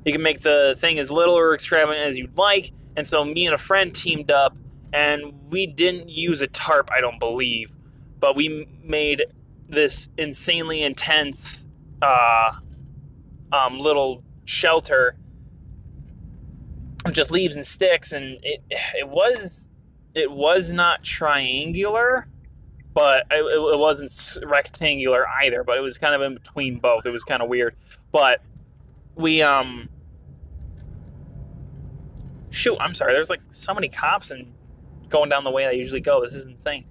[0.05, 2.71] you can make the thing as little or extravagant as you'd like.
[2.97, 4.57] And so me and a friend teamed up,
[4.93, 7.75] and we didn't use a tarp, I don't believe,
[8.19, 9.23] but we made
[9.67, 11.65] this insanely intense
[12.01, 12.51] uh,
[13.51, 15.15] um, little shelter
[17.05, 19.69] of just leaves and sticks and it it was
[20.13, 22.27] it was not triangular
[22.93, 27.11] but it, it wasn't rectangular either but it was kind of in between both it
[27.11, 27.75] was kind of weird
[28.11, 28.41] but
[29.15, 29.89] we um
[32.49, 34.53] shoot i'm sorry there's like so many cops and
[35.09, 36.85] going down the way i usually go this is insane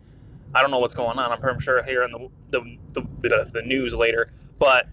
[0.54, 3.62] i don't know what's going on i'm pretty sure here in the the, the, the,
[3.62, 4.86] news later but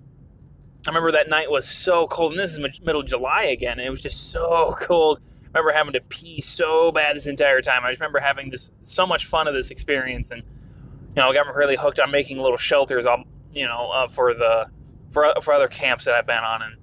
[0.88, 3.90] I remember that night was so cold, and this is middle of July again, it
[3.90, 5.20] was just so cold.
[5.54, 7.84] I remember having to pee so bad this entire time.
[7.84, 11.34] I just remember having this so much fun of this experience, and you know, I
[11.34, 14.68] got really hooked on making little shelters, all you know, uh, for the
[15.10, 16.76] for for other camps that I've been on, and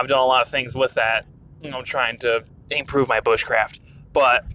[0.00, 1.26] I've done a lot of things with that.
[1.62, 3.80] You know, trying to improve my bushcraft,
[4.14, 4.46] but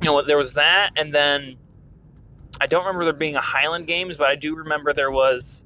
[0.00, 1.56] you know, there was that, and then
[2.60, 5.64] I don't remember there being a Highland Games, but I do remember there was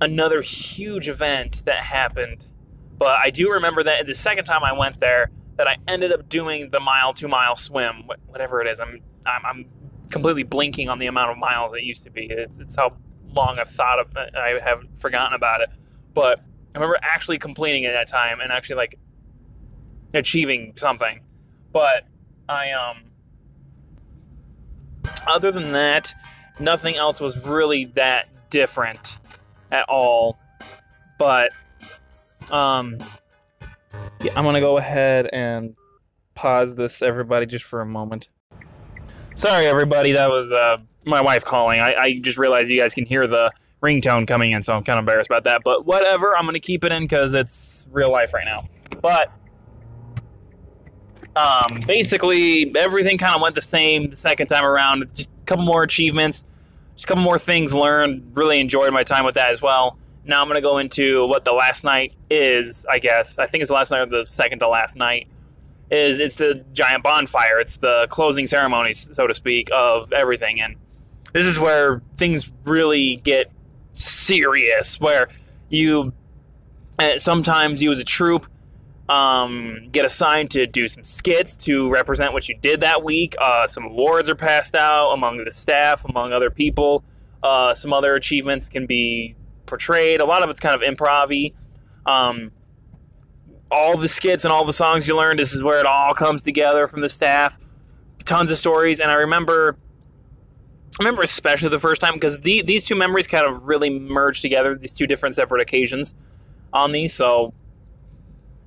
[0.00, 2.46] another huge event that happened.
[2.98, 6.28] But I do remember that the second time I went there, that I ended up
[6.28, 8.80] doing the mile, two mile swim, whatever it is.
[8.80, 9.66] I'm, I'm, I'm
[10.10, 12.26] completely blinking on the amount of miles it used to be.
[12.26, 12.96] It's, it's how
[13.32, 15.70] long I've thought of, I have forgotten about it.
[16.14, 16.40] But
[16.76, 18.98] I remember actually complaining at that time and actually like
[20.12, 21.20] achieving something.
[21.72, 22.06] But
[22.50, 23.04] I, um,
[25.26, 26.12] other than that,
[26.60, 29.16] nothing else was really that different
[29.72, 30.38] at all.
[31.18, 31.52] But
[32.50, 32.98] um,
[34.20, 35.74] yeah, I'm gonna go ahead and
[36.34, 38.28] pause this, everybody, just for a moment.
[39.34, 41.80] Sorry, everybody, that was uh, my wife calling.
[41.80, 43.50] I, I just realized you guys can hear the
[43.82, 45.62] ringtone coming in, so I'm kind of embarrassed about that.
[45.64, 48.68] But whatever, I'm gonna keep it in because it's real life right now.
[49.00, 49.32] But
[51.34, 55.06] um, basically, everything kind of went the same the second time around.
[55.14, 56.44] Just a couple more achievements
[56.96, 58.32] just a couple more things learned.
[58.34, 59.98] Really enjoyed my time with that as well.
[60.24, 63.38] Now I'm going to go into what the last night is, I guess.
[63.38, 65.28] I think it's the last night or the second to last night.
[65.88, 67.60] Is it's the giant bonfire.
[67.60, 70.60] It's the closing ceremony, so to speak, of everything.
[70.60, 70.74] And
[71.32, 73.52] this is where things really get
[73.96, 75.28] serious, where
[75.68, 76.12] you
[76.98, 78.46] uh, sometimes you as a troop
[79.08, 83.34] um, get assigned to do some skits to represent what you did that week.
[83.40, 87.04] Uh, some awards are passed out among the staff, among other people.
[87.42, 89.36] Uh, some other achievements can be
[89.66, 90.20] portrayed.
[90.20, 91.52] A lot of it's kind of improv
[92.06, 92.52] um,
[93.70, 96.42] all the skits and all the songs you learned, this is where it all comes
[96.42, 97.58] together from the staff.
[98.24, 99.00] Tons of stories.
[99.00, 99.76] And I remember.
[100.98, 104.40] I remember especially the first time because the, these two memories kind of really merged
[104.40, 106.14] together, these two different separate occasions
[106.72, 107.12] on these.
[107.12, 107.52] So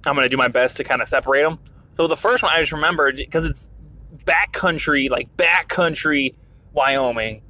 [0.06, 1.58] I'm going to do my best to kind of separate them.
[1.94, 3.72] So the first one I just remembered because it's
[4.26, 6.36] backcountry, like backcountry
[6.74, 7.42] Wyoming.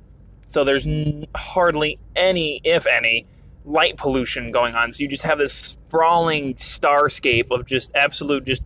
[0.48, 3.28] So there's n- hardly any, if any,
[3.66, 4.92] light pollution going on.
[4.92, 8.64] So you just have this sprawling starscape of just absolute, just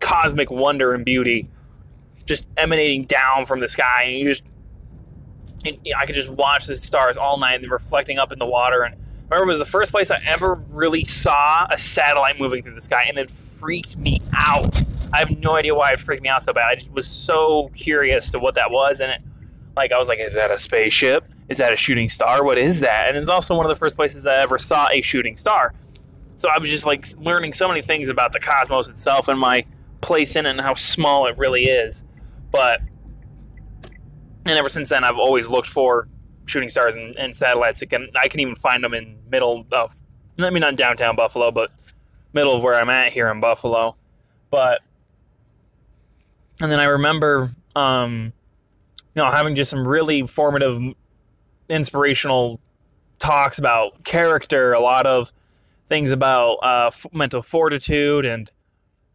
[0.00, 1.48] cosmic wonder and beauty,
[2.26, 4.04] just emanating down from the sky.
[4.04, 4.51] And you just,
[5.64, 8.96] I could just watch the stars all night and reflecting up in the water and
[9.34, 12.80] remember it was the first place I ever really saw a satellite moving through the
[12.80, 14.80] sky, and it freaked me out.
[15.12, 16.68] I have no idea why it freaked me out so bad.
[16.68, 19.22] I just was so curious to what that was, and it,
[19.74, 21.24] like I was like, is that a spaceship?
[21.48, 22.44] Is that a shooting star?
[22.44, 23.08] What is that?
[23.08, 25.74] And it's also one of the first places I ever saw a shooting star.
[26.36, 29.64] So I was just like learning so many things about the cosmos itself and my
[30.00, 32.04] place in it and how small it really is.
[32.50, 32.80] But
[34.46, 36.08] and ever since then, I've always looked for
[36.46, 37.82] shooting stars and, and satellites.
[37.82, 40.00] It can I can even find them in middle of
[40.38, 41.70] I mean not downtown Buffalo, but
[42.32, 43.96] middle of where I'm at here in Buffalo.
[44.50, 44.80] But
[46.60, 48.32] and then I remember um,
[49.14, 50.80] you know having just some really formative
[51.68, 52.60] inspirational
[53.18, 55.32] talks about character, a lot of
[55.86, 58.50] things about uh, f- mental fortitude and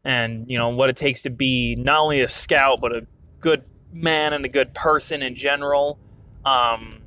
[0.04, 3.06] and you know what it takes to be not only a scout but a
[3.40, 6.00] good man and a good person in general.
[6.46, 7.02] Um,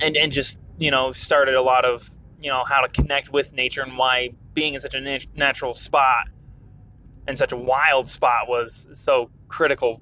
[0.00, 2.08] and and just you know started a lot of
[2.40, 5.74] you know how to connect with nature and why being in such a nat- natural
[5.74, 6.28] spot
[7.26, 10.00] and such a wild spot was so critical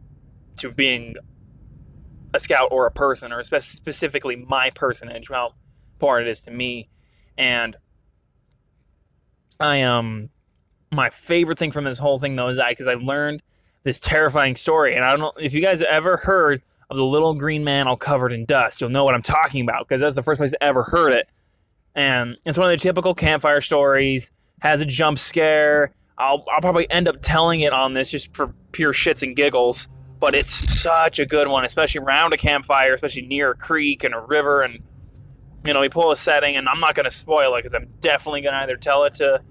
[0.56, 1.14] to being
[2.34, 5.52] a scout or a person or spe- specifically my personage how
[5.94, 6.88] important it is to me
[7.38, 7.76] and
[9.60, 10.28] i um
[10.92, 13.42] my favorite thing from this whole thing though is that because i learned
[13.84, 16.60] this terrifying story and i don't know if you guys ever heard
[16.90, 18.80] of the little green man all covered in dust.
[18.80, 21.28] You'll know what I'm talking about because that's the first place I ever heard it.
[21.94, 24.30] And it's one of the typical campfire stories,
[24.60, 25.92] has a jump scare.
[26.18, 29.88] I'll, I'll probably end up telling it on this just for pure shits and giggles,
[30.20, 34.14] but it's such a good one, especially around a campfire, especially near a creek and
[34.14, 34.62] a river.
[34.62, 34.80] And,
[35.64, 37.88] you know, we pull a setting, and I'm not going to spoil it because I'm
[38.00, 39.42] definitely going to either tell it to,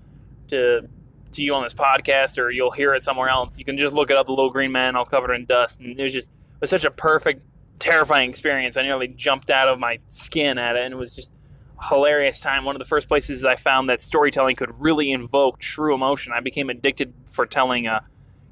[0.49, 0.88] to,
[1.34, 3.57] to you on this podcast or you'll hear it somewhere else.
[3.57, 5.79] You can just look it up, The Little Green Man All Covered in Dust.
[5.79, 7.43] And it was just it was such a perfect,
[7.79, 8.77] terrifying experience.
[8.77, 11.31] I nearly jumped out of my skin at it, and it was just
[11.79, 12.63] a hilarious time.
[12.63, 16.31] One of the first places I found that storytelling could really invoke true emotion.
[16.34, 17.99] I became addicted for telling uh,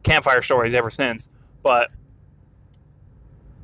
[0.03, 1.29] campfire stories ever since.
[1.63, 1.89] But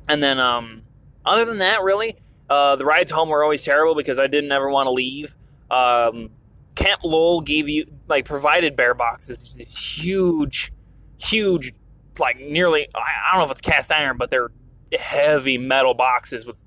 [0.08, 0.82] and then, um,
[1.24, 2.16] other than that, really,
[2.48, 5.36] uh, the rides home were always terrible because I didn't ever want to leave.
[5.70, 6.30] Um,
[6.78, 10.72] Camp Loll gave you like provided bear boxes, these huge,
[11.20, 11.74] huge
[12.20, 14.52] like nearly I don't know if it's cast iron, but they're
[14.96, 16.62] heavy metal boxes with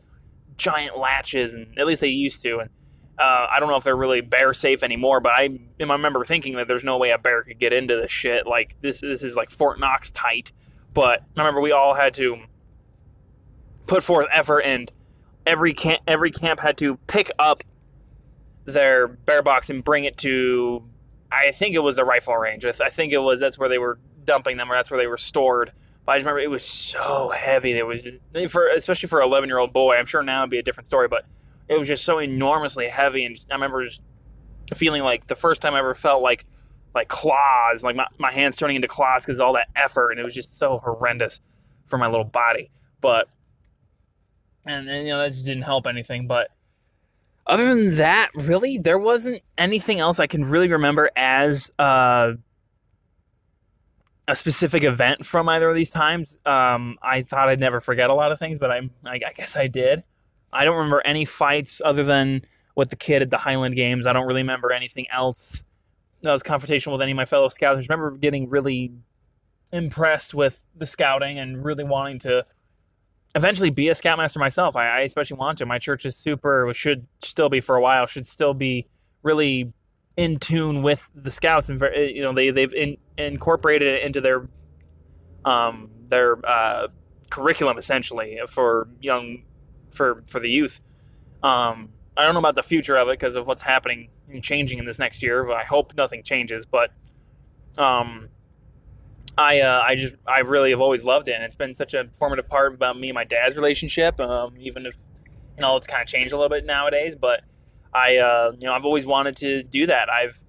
[0.57, 2.59] giant latches, and at least they used to.
[2.59, 2.69] And
[3.17, 5.43] uh, I don't know if they're really bear safe anymore, but I,
[5.79, 8.45] I remember thinking that there's no way a bear could get into this shit.
[8.45, 10.51] Like this, this is like Fort Knox tight.
[10.93, 12.35] But I remember we all had to
[13.87, 14.91] put forth effort, and
[15.45, 17.63] every camp, every camp had to pick up
[18.65, 20.83] their bear box and bring it to.
[21.31, 22.65] I think it was the rifle range.
[22.65, 24.99] I, th- I think it was that's where they were dumping them, or that's where
[24.99, 25.71] they were stored.
[26.05, 27.71] But I just remember it was so heavy.
[27.71, 28.07] It was
[28.49, 29.95] for especially for an 11 year old boy.
[29.95, 31.25] I'm sure now it'd be a different story, but
[31.67, 33.23] it was just so enormously heavy.
[33.23, 34.01] And just, I remember just
[34.73, 36.45] feeling like the first time I ever felt like
[36.93, 40.23] like claws, like my, my hands turning into claws because all that effort, and it
[40.23, 41.39] was just so horrendous
[41.85, 42.69] for my little body.
[42.99, 43.29] But
[44.65, 46.27] and, and you know that just didn't help anything.
[46.27, 46.49] But
[47.47, 52.33] other than that, really, there wasn't anything else I can really remember as uh,
[54.27, 56.37] a specific event from either of these times.
[56.45, 59.55] Um, I thought I'd never forget a lot of things, but I'm, I, I guess
[59.55, 60.03] I did.
[60.53, 62.43] I don't remember any fights other than
[62.75, 64.05] with the kid at the Highland Games.
[64.05, 65.63] I don't really remember anything else
[66.21, 67.77] that was confrontational with any of my fellow scouts.
[67.77, 68.91] I remember getting really
[69.73, 72.45] impressed with the scouting and really wanting to
[73.35, 74.75] eventually be a scoutmaster myself.
[74.75, 75.65] I, I especially want to.
[75.65, 78.87] My church is super, should still be for a while, should still be
[79.23, 79.73] really
[80.17, 84.45] in tune with the scouts and you know they they've in, incorporated it into their
[85.45, 86.87] um their uh,
[87.29, 89.43] curriculum essentially for young
[89.89, 90.81] for for the youth.
[91.41, 94.77] Um, I don't know about the future of it because of what's happening and changing
[94.79, 95.43] in this next year.
[95.43, 96.65] But I hope nothing changes.
[96.65, 96.91] But
[97.77, 98.29] um,
[99.41, 101.33] I uh, I just I really have always loved it.
[101.33, 104.19] and It's been such a formative part about me and my dad's relationship.
[104.19, 104.93] Um, even if
[105.57, 107.41] you know it's kind of changed a little bit nowadays, but
[107.93, 110.09] I, uh, you know, I've always wanted to do that.
[110.09, 110.41] I've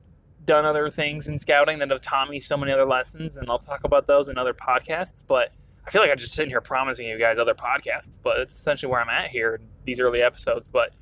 [0.45, 3.59] done other things in scouting that have taught me so many other lessons, and I'll
[3.59, 5.23] talk about those in other podcasts.
[5.27, 5.53] But
[5.87, 8.91] I feel like I'm just sitting here promising you guys other podcasts, but it's essentially
[8.91, 10.69] where I'm at here these early episodes.
[10.69, 10.93] But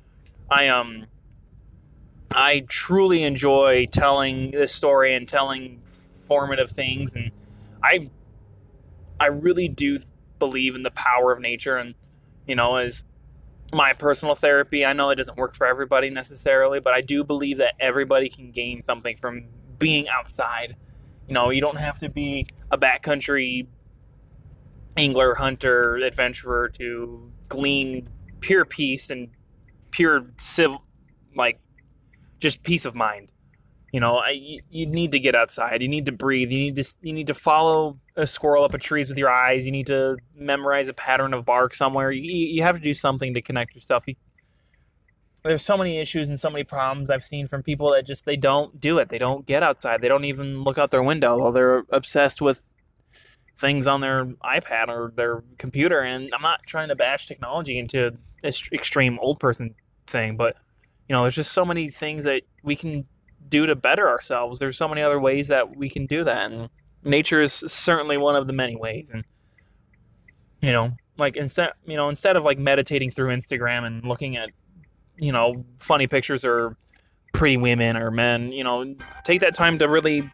[0.49, 1.05] I um,
[2.33, 5.81] I truly enjoy telling this story and telling
[6.27, 7.31] formative things, and
[7.83, 8.09] I,
[9.19, 9.99] I really do
[10.39, 11.95] believe in the power of nature, and
[12.47, 13.03] you know, as
[13.73, 14.85] my personal therapy.
[14.85, 18.51] I know it doesn't work for everybody necessarily, but I do believe that everybody can
[18.51, 19.45] gain something from
[19.79, 20.75] being outside.
[21.27, 23.67] You know, you don't have to be a backcountry
[24.97, 28.07] angler, hunter, adventurer to glean
[28.41, 29.29] pure peace and
[29.91, 30.83] pure civil,
[31.35, 31.59] like
[32.39, 33.31] just peace of mind.
[33.91, 35.81] You know, I, you, you need to get outside.
[35.81, 36.51] You need to breathe.
[36.51, 39.65] You need to you need to follow a squirrel up a trees with your eyes.
[39.65, 42.11] You need to memorize a pattern of bark somewhere.
[42.11, 44.07] You, you have to do something to connect yourself.
[44.07, 44.15] You,
[45.43, 48.37] there's so many issues and so many problems I've seen from people that just they
[48.37, 49.09] don't do it.
[49.09, 50.01] They don't get outside.
[50.01, 51.37] They don't even look out their window.
[51.37, 52.63] While they're obsessed with
[53.61, 56.01] things on their iPad or their computer.
[56.01, 59.75] And I'm not trying to bash technology into this extreme old person
[60.07, 60.57] thing, but
[61.07, 63.05] you know, there's just so many things that we can
[63.51, 64.59] do to better ourselves.
[64.59, 66.69] There's so many other ways that we can do that, and
[67.03, 69.11] nature is certainly one of the many ways.
[69.13, 69.23] And
[70.61, 74.49] you know, like instead, you know, instead of like meditating through Instagram and looking at,
[75.17, 76.77] you know, funny pictures or
[77.33, 80.29] pretty women or men, you know, take that time to really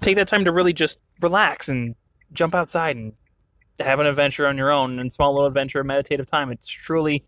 [0.00, 1.94] take that time to really just relax and
[2.32, 3.12] jump outside and
[3.80, 6.50] have an adventure on your own and small little adventure of meditative time.
[6.50, 7.24] It's truly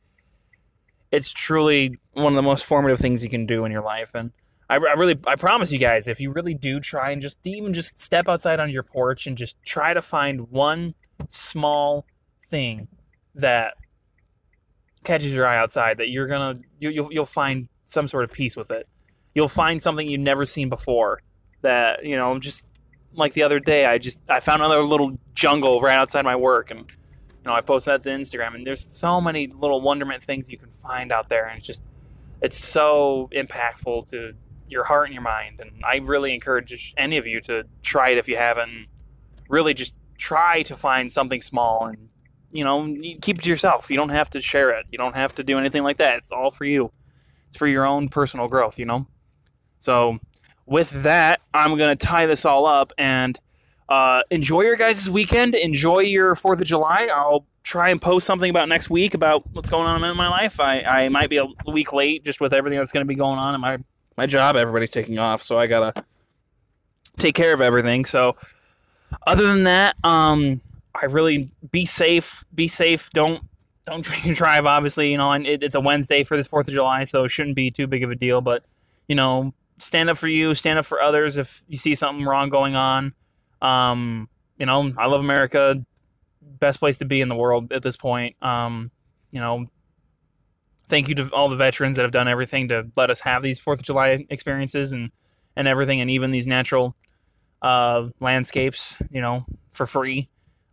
[1.11, 4.33] it's truly one of the most formative things you can do in your life and
[4.69, 7.73] I, I, really i promise you guys if you really do try and just even
[7.73, 10.95] just step outside on your porch and just try to find one
[11.29, 12.05] small
[12.49, 12.89] thing
[13.35, 13.75] that
[15.05, 18.57] catches your eye outside that you're gonna you, you'll, you'll find some sort of peace
[18.57, 18.89] with it.
[19.35, 21.23] You'll find something you've never seen before
[21.63, 22.65] that you know just
[23.15, 26.71] like the other day i just i found another little jungle right outside my work
[26.71, 30.51] and you know i posted that to instagram and there's so many little wonderment things
[30.51, 31.89] you can find out there and it's just
[32.43, 34.35] it's so impactful to
[34.69, 38.19] your heart and your mind and i really encourage any of you to try it
[38.19, 38.87] if you haven't.
[39.49, 42.09] Really just try to find something small and
[42.51, 42.85] you know
[43.21, 43.91] keep it to yourself.
[43.91, 44.87] You don't have to share it.
[44.91, 46.19] You don't have to do anything like that.
[46.19, 46.91] It's all for you.
[47.49, 49.07] It's for your own personal growth you know?
[49.79, 50.19] So
[50.69, 53.39] with that i'm going to tie this all up and
[53.89, 55.55] uh, enjoy your guys' weekend.
[55.55, 57.09] Enjoy your fourth of july.
[57.13, 60.59] I'll try and post something about next week about what's going on in my life.
[60.61, 63.39] I, I might be a week late just with everything that's going to be going
[63.39, 63.79] on in my,
[64.17, 66.05] my job everybody's taking off so i gotta
[67.17, 68.37] take care of everything so
[69.27, 70.61] other than that, um,
[70.95, 72.45] I really be safe.
[72.55, 73.11] Be safe.
[73.11, 73.43] Don't
[73.85, 74.67] don't drink and drive.
[74.67, 77.31] Obviously, you know, and it, it's a Wednesday for this Fourth of July, so it
[77.31, 78.41] shouldn't be too big of a deal.
[78.41, 78.65] But
[79.09, 80.55] you know, stand up for you.
[80.55, 83.15] Stand up for others if you see something wrong going on.
[83.63, 85.85] Um, you know, I love America.
[86.41, 88.37] Best place to be in the world at this point.
[88.43, 88.91] Um,
[89.31, 89.67] you know,
[90.89, 93.59] thank you to all the veterans that have done everything to let us have these
[93.59, 95.11] Fourth of July experiences and
[95.57, 96.95] and everything, and even these natural
[97.63, 100.29] uh, landscapes, you know, for free.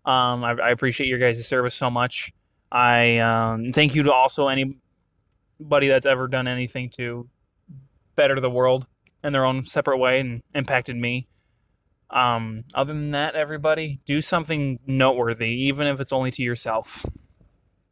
[0.06, 2.34] Um, I, I, appreciate your guys' service so much.
[2.70, 7.30] I um, thank you to also anybody that's ever done anything to
[8.18, 8.86] better the world
[9.24, 11.30] in their own separate way and impacted me.
[12.10, 17.06] Um, other than that, everybody, do something noteworthy, even if it's only to yourself.